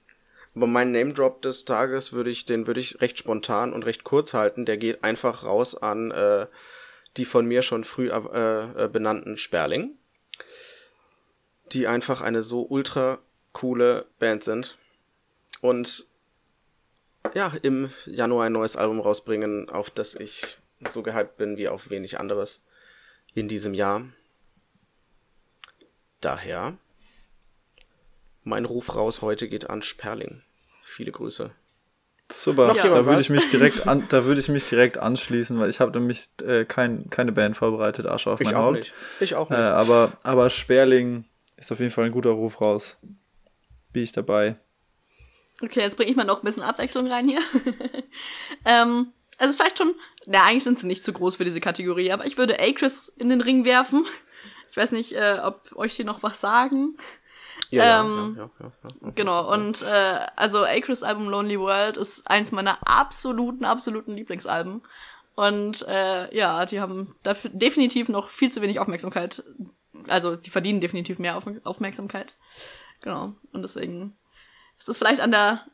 [0.56, 4.04] Aber mein Name Drop des Tages würde ich, den würde ich recht spontan und recht
[4.04, 4.64] kurz halten.
[4.64, 6.46] Der geht einfach raus an äh,
[7.16, 9.96] die von mir schon früh äh, äh, benannten Sperling,
[11.72, 13.18] die einfach eine so ultra
[13.52, 14.78] coole Band sind
[15.60, 16.06] und
[17.34, 21.90] ja im Januar ein neues Album rausbringen, auf das ich so gehypt bin wie auf
[21.90, 22.62] wenig anderes
[23.34, 24.06] in diesem Jahr.
[26.20, 26.76] Daher
[28.42, 30.42] mein Ruf raus heute geht an Sperling.
[30.88, 31.50] Viele Grüße.
[32.32, 35.68] Super, Noch da würde ich mich direkt an, da würde ich mich direkt anschließen, weil
[35.68, 38.78] ich habe nämlich äh, kein, keine Band vorbereitet, Asche auf Ich mein auch Haupt.
[38.78, 38.94] nicht.
[39.18, 39.62] Ich auch Äh, nicht.
[39.62, 41.24] aber, aber Sperling
[41.56, 42.98] ist auf jeden Fall ein guter Ruf raus.
[43.92, 44.56] Bin ich dabei.
[45.60, 47.40] Okay, jetzt bringe ich mal noch ein bisschen Abwechslung rein hier.
[48.64, 49.08] ähm,
[49.38, 49.94] also vielleicht schon,
[50.26, 53.28] na, eigentlich sind sie nicht zu groß für diese Kategorie, aber ich würde Acris in
[53.28, 54.04] den Ring werfen.
[54.70, 56.96] Ich weiß nicht, äh, ob euch die noch was sagen.
[57.70, 59.10] Ja, ähm, ja, ja, ja.
[59.14, 64.82] Genau, und äh, also Acris Album Lonely World ist eins meiner absoluten, absoluten Lieblingsalben.
[65.34, 69.44] Und äh, ja, die haben dafür definitiv noch viel zu wenig Aufmerksamkeit.
[70.08, 72.36] Also die verdienen definitiv mehr Auf Aufmerksamkeit.
[73.02, 73.34] Genau.
[73.52, 74.16] Und deswegen
[74.78, 75.66] ist es vielleicht an der,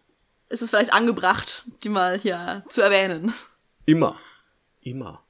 [0.48, 3.32] ist es vielleicht angebracht, die mal hier zu erwähnen.
[3.86, 4.18] Immer.
[4.80, 5.22] Immer.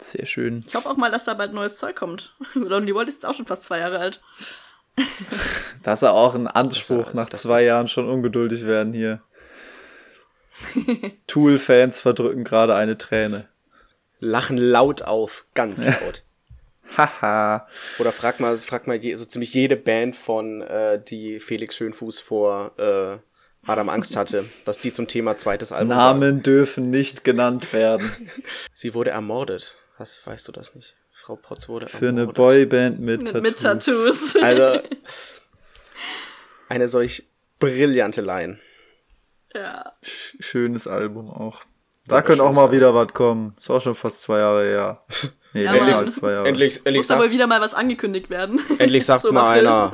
[0.00, 0.60] Sehr schön.
[0.66, 2.34] Ich hoffe auch mal, dass da bald neues Zeug kommt.
[2.54, 4.20] Lonely World ist jetzt auch schon fast zwei Jahre alt.
[5.84, 9.22] Das ist ja auch ein Anspruch, nach zwei Jahren schon ungeduldig werden hier.
[11.26, 13.46] Tool-Fans verdrücken gerade eine Träne.
[14.18, 15.46] Lachen laut auf.
[15.54, 16.24] Ganz laut.
[16.96, 17.68] Haha.
[17.98, 22.18] Oder frag mal, frag mal je, so ziemlich jede Band von, äh, die Felix Schönfuß
[22.18, 23.18] vor äh,
[23.66, 25.88] Adam Angst hatte, was die zum Thema zweites Album.
[25.88, 28.10] Namen dürfen nicht genannt werden.
[28.72, 29.76] Sie wurde ermordet.
[29.98, 30.96] Was weißt du das nicht?
[31.22, 32.26] Frau Potts wurde Für eine.
[32.26, 33.42] Boyband mit, Mit, Tattoos.
[33.42, 34.34] mit Tattoos.
[34.42, 34.80] Also
[36.68, 37.24] eine solch
[37.58, 38.58] brillante Line.
[39.54, 39.92] ja.
[40.02, 41.60] Sch- Schönes Album auch.
[42.06, 42.76] Da könnte auch mal Album.
[42.76, 43.54] wieder was kommen.
[43.58, 45.04] Ist auch schon fast zwei Jahre her.
[45.54, 46.46] Nee, Ja, als zwei Jahre.
[46.46, 48.60] Endlich, endlich Muss aber sagt, wieder mal was angekündigt werden.
[48.78, 49.66] endlich sagt's So mal April.
[49.66, 49.92] einer.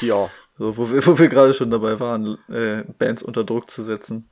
[0.00, 0.30] Ja.
[0.56, 4.30] So, wo wir, wo wir gerade schon dabei waren, äh, Bands unter Druck zu setzen.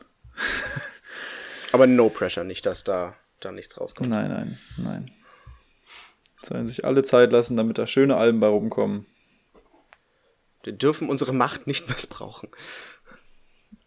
[1.72, 4.08] Aber no pressure, nicht, dass da, da nichts rauskommt.
[4.08, 5.10] Nein, nein, nein.
[6.42, 9.06] Sollen sich alle Zeit lassen, damit da schöne Alben bei rumkommen.
[10.62, 12.48] Wir dürfen unsere Macht nicht missbrauchen.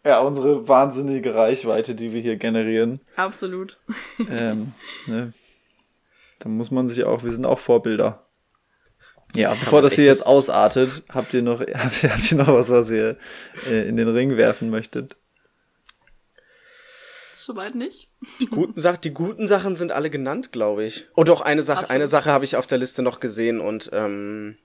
[0.04, 3.00] Ja, unsere wahnsinnige Reichweite, die wir hier generieren.
[3.16, 3.78] Absolut.
[4.30, 4.72] ähm,
[5.06, 5.32] ne?
[6.40, 8.26] Da muss man sich auch, wir sind auch Vorbilder.
[9.34, 12.48] ja, kann bevor das hier jetzt ausartet, habt ihr noch, habt ihr, habt ihr noch
[12.48, 13.16] was, was ihr
[13.66, 15.16] äh, in den Ring werfen möchtet?
[17.44, 18.08] Soweit nicht.
[18.40, 21.06] Die guten, Sach die guten Sachen sind alle genannt, glaube ich.
[21.14, 21.94] Oh doch, eine Sache, Absolut.
[21.94, 24.56] eine Sache habe ich auf der Liste noch gesehen und ähm,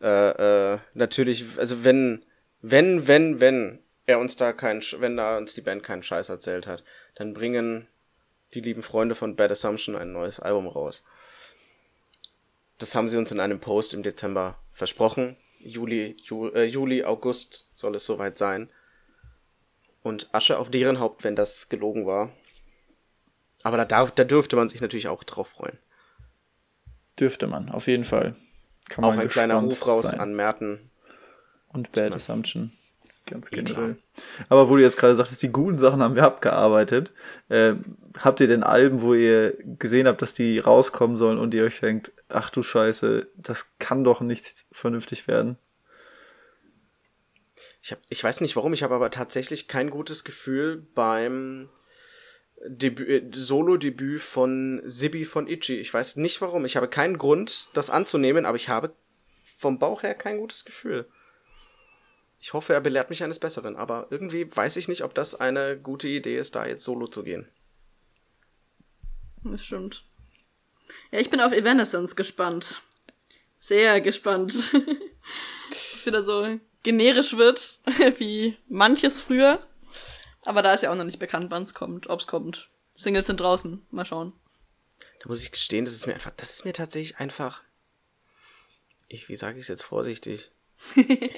[0.00, 2.24] äh, äh, natürlich, also wenn,
[2.62, 6.66] wenn, wenn, wenn er uns da keinen, wenn da uns die Band keinen Scheiß erzählt
[6.66, 6.82] hat,
[7.14, 7.86] dann bringen
[8.54, 11.04] die lieben Freunde von Bad Assumption ein neues Album raus.
[12.78, 15.36] Das haben sie uns in einem Post im Dezember versprochen.
[15.60, 18.68] Juli, Ju, äh, Juli, August soll es soweit sein.
[20.04, 22.30] Und Asche auf deren Haupt, wenn das gelogen war.
[23.64, 25.78] Aber da, darf, da dürfte man sich natürlich auch drauf freuen.
[27.18, 28.36] Dürfte man, auf jeden Fall.
[28.90, 30.20] Kann Auch ein kleiner Ruf raus sein.
[30.20, 30.90] an Merten.
[31.68, 32.72] Und Bad man- Assumption.
[33.26, 33.96] Ganz generell.
[34.50, 37.10] Aber wo du jetzt gerade sagtest, die guten Sachen haben wir abgearbeitet.
[37.48, 37.72] Äh,
[38.18, 41.80] habt ihr denn Alben, wo ihr gesehen habt, dass die rauskommen sollen und ihr euch
[41.80, 45.56] denkt, ach du Scheiße, das kann doch nicht vernünftig werden?
[47.84, 51.68] Ich, hab, ich weiß nicht warum, ich habe aber tatsächlich kein gutes Gefühl beim
[52.62, 55.74] äh, Solo-Debüt von Sibi von Itchy.
[55.74, 56.64] Ich weiß nicht warum.
[56.64, 58.94] Ich habe keinen Grund, das anzunehmen, aber ich habe
[59.58, 61.06] vom Bauch her kein gutes Gefühl.
[62.40, 65.78] Ich hoffe, er belehrt mich eines Besseren, aber irgendwie weiß ich nicht, ob das eine
[65.78, 67.50] gute Idee ist, da jetzt solo zu gehen.
[69.42, 70.06] Das stimmt.
[71.10, 72.80] Ja, ich bin auf Evanescence gespannt.
[73.60, 74.72] Sehr gespannt.
[75.92, 77.80] Was wieder so generisch wird,
[78.18, 79.58] wie manches früher.
[80.42, 82.70] Aber da ist ja auch noch nicht bekannt, wann es kommt, ob es kommt.
[82.94, 83.84] Singles sind draußen.
[83.90, 84.32] Mal schauen.
[85.20, 87.64] Da muss ich gestehen, das ist mir einfach, das ist mir tatsächlich einfach.
[89.08, 90.52] Ich, wie sage ich es jetzt vorsichtig?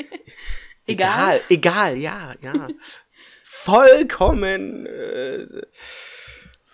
[0.86, 1.40] egal.
[1.48, 2.68] egal, ja, ja.
[3.44, 4.86] Vollkommen.
[4.86, 5.62] Äh,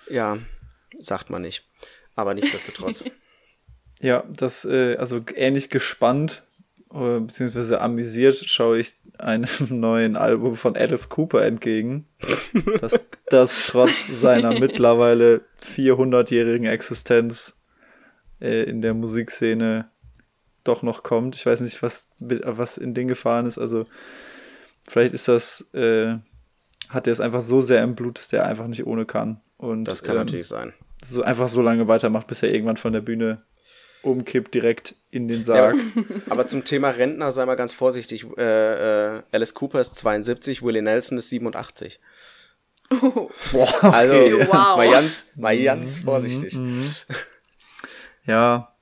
[0.08, 0.38] ja,
[0.98, 1.64] sagt man nicht.
[2.14, 3.04] Aber nichtsdestotrotz.
[4.00, 6.42] ja, das, äh, also ähnlich gespannt,
[6.92, 12.06] beziehungsweise amüsiert schaue ich einem neuen Album von Alice Cooper entgegen,
[12.80, 17.56] dass das trotz seiner mittlerweile 400-jährigen Existenz
[18.40, 19.88] äh, in der Musikszene
[20.64, 21.34] doch noch kommt.
[21.34, 23.58] Ich weiß nicht, was, was in den gefahren ist.
[23.58, 23.84] Also
[24.84, 26.16] vielleicht ist das, äh,
[26.88, 29.40] hat er es einfach so sehr im Blut, dass der einfach nicht ohne kann.
[29.56, 30.74] Und, das kann ähm, natürlich sein.
[31.02, 33.42] So einfach so lange weitermacht, bis er irgendwann von der Bühne
[34.02, 35.76] umkippt, direkt in den Sarg.
[35.76, 38.26] Ja, aber zum Thema Rentner sei mal ganz vorsichtig.
[38.36, 42.00] Äh, äh, Alice Cooper ist 72, Willie Nelson ist 87.
[42.90, 43.30] Oh.
[43.52, 43.90] Boah, okay.
[43.92, 44.14] Also,
[44.52, 44.76] wow.
[44.76, 46.54] mal ganz, mal ganz mhm, vorsichtig.
[46.56, 46.90] Mhm.
[48.26, 48.72] Ja,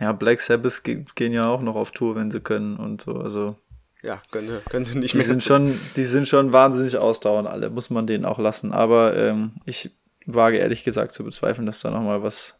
[0.00, 3.56] ja, Black Sabbath gehen ja auch noch auf Tour, wenn sie können und so, also.
[4.02, 5.26] Ja, können, können sie nicht die mehr.
[5.26, 8.72] Sind schon, die sind schon wahnsinnig ausdauernd, alle, muss man denen auch lassen.
[8.72, 9.90] Aber ähm, ich
[10.24, 12.57] wage ehrlich gesagt zu bezweifeln, dass da nochmal was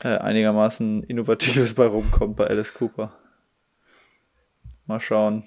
[0.00, 3.16] äh, einigermaßen Innovatives bei rumkommt bei Alice Cooper.
[4.86, 5.44] Mal schauen.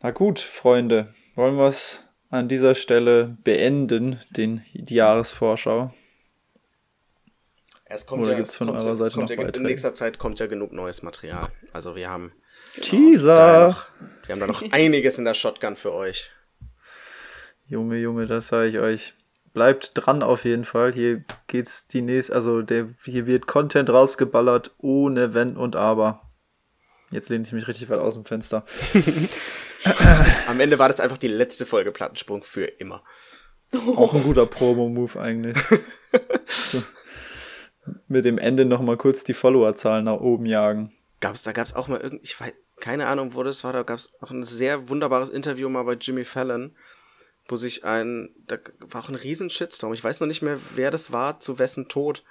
[0.00, 5.92] Na gut, Freunde, wollen wir es an dieser Stelle beenden, den, die Jahresvorschau?
[7.84, 10.38] Es kommt Oder ja, gibt es von eurer Seite noch ja, In nächster Zeit kommt
[10.40, 11.50] ja genug neues Material.
[11.74, 12.32] Also wir haben
[12.80, 13.68] Teaser.
[13.68, 13.86] Noch,
[14.26, 16.32] wir haben da noch einiges in der Shotgun für euch.
[17.66, 19.12] Junge, Junge, das sage ich euch.
[19.52, 20.92] Bleibt dran auf jeden Fall.
[20.92, 26.22] Hier geht's die nächste, also der, hier wird Content rausgeballert ohne Wenn und Aber.
[27.10, 28.64] Jetzt lehne ich mich richtig weit aus dem Fenster.
[30.46, 33.02] Am Ende war das einfach die letzte Folge Plattensprung für immer.
[33.96, 35.58] Auch ein guter Promo-Move eigentlich.
[36.46, 36.82] so
[38.08, 40.92] mit dem Ende nochmal kurz die Followerzahlen nach oben jagen.
[41.20, 44.14] Gab's, da gab's auch mal irgendwie, ich weiß, keine Ahnung, wo das war, da gab's
[44.20, 46.76] auch ein sehr wunderbares Interview mal bei Jimmy Fallon,
[47.48, 49.92] wo sich ein, da war auch ein riesen Shitstorm.
[49.92, 52.22] Ich weiß noch nicht mehr, wer das war, zu wessen Tod.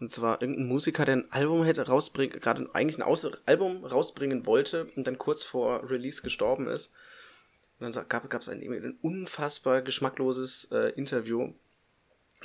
[0.00, 4.44] Und zwar irgendein Musiker, der ein Album hätte rausbringen, gerade eigentlich ein Aus Album rausbringen
[4.44, 6.92] wollte und dann kurz vor Release gestorben ist.
[7.78, 11.52] Und dann gab es ein, ein unfassbar geschmackloses äh, Interview,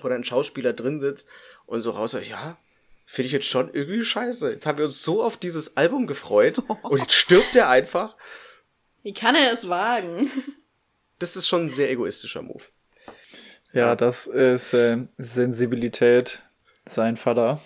[0.02, 1.28] wo dann ein Schauspieler drin sitzt
[1.66, 2.58] und so raus, ja,
[3.06, 4.52] finde ich jetzt schon irgendwie scheiße.
[4.52, 8.16] Jetzt haben wir uns so auf dieses Album gefreut und jetzt stirbt er einfach.
[9.02, 10.30] Wie kann er es wagen?
[11.20, 12.64] Das ist schon ein sehr egoistischer Move.
[13.74, 16.42] Ja, das ist äh, Sensibilität,
[16.86, 17.62] sein Vater.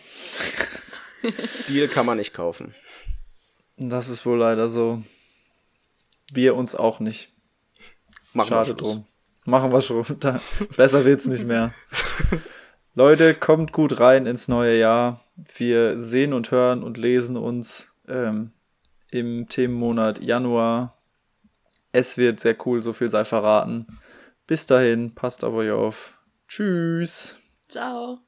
[1.45, 2.75] Stil kann man nicht kaufen.
[3.77, 5.03] Das ist wohl leider so.
[6.31, 7.31] Wir uns auch nicht.
[8.33, 9.05] Machen Schade drum.
[9.45, 10.03] Machen wir schon.
[10.75, 11.73] Besser wird's nicht mehr.
[12.95, 15.23] Leute, kommt gut rein ins neue Jahr.
[15.35, 18.51] Wir sehen und hören und lesen uns ähm,
[19.09, 20.97] im Themenmonat Januar.
[21.93, 23.87] Es wird sehr cool, so viel sei verraten.
[24.47, 26.17] Bis dahin, passt auf euch auf.
[26.47, 27.37] Tschüss.
[27.69, 28.19] Ciao.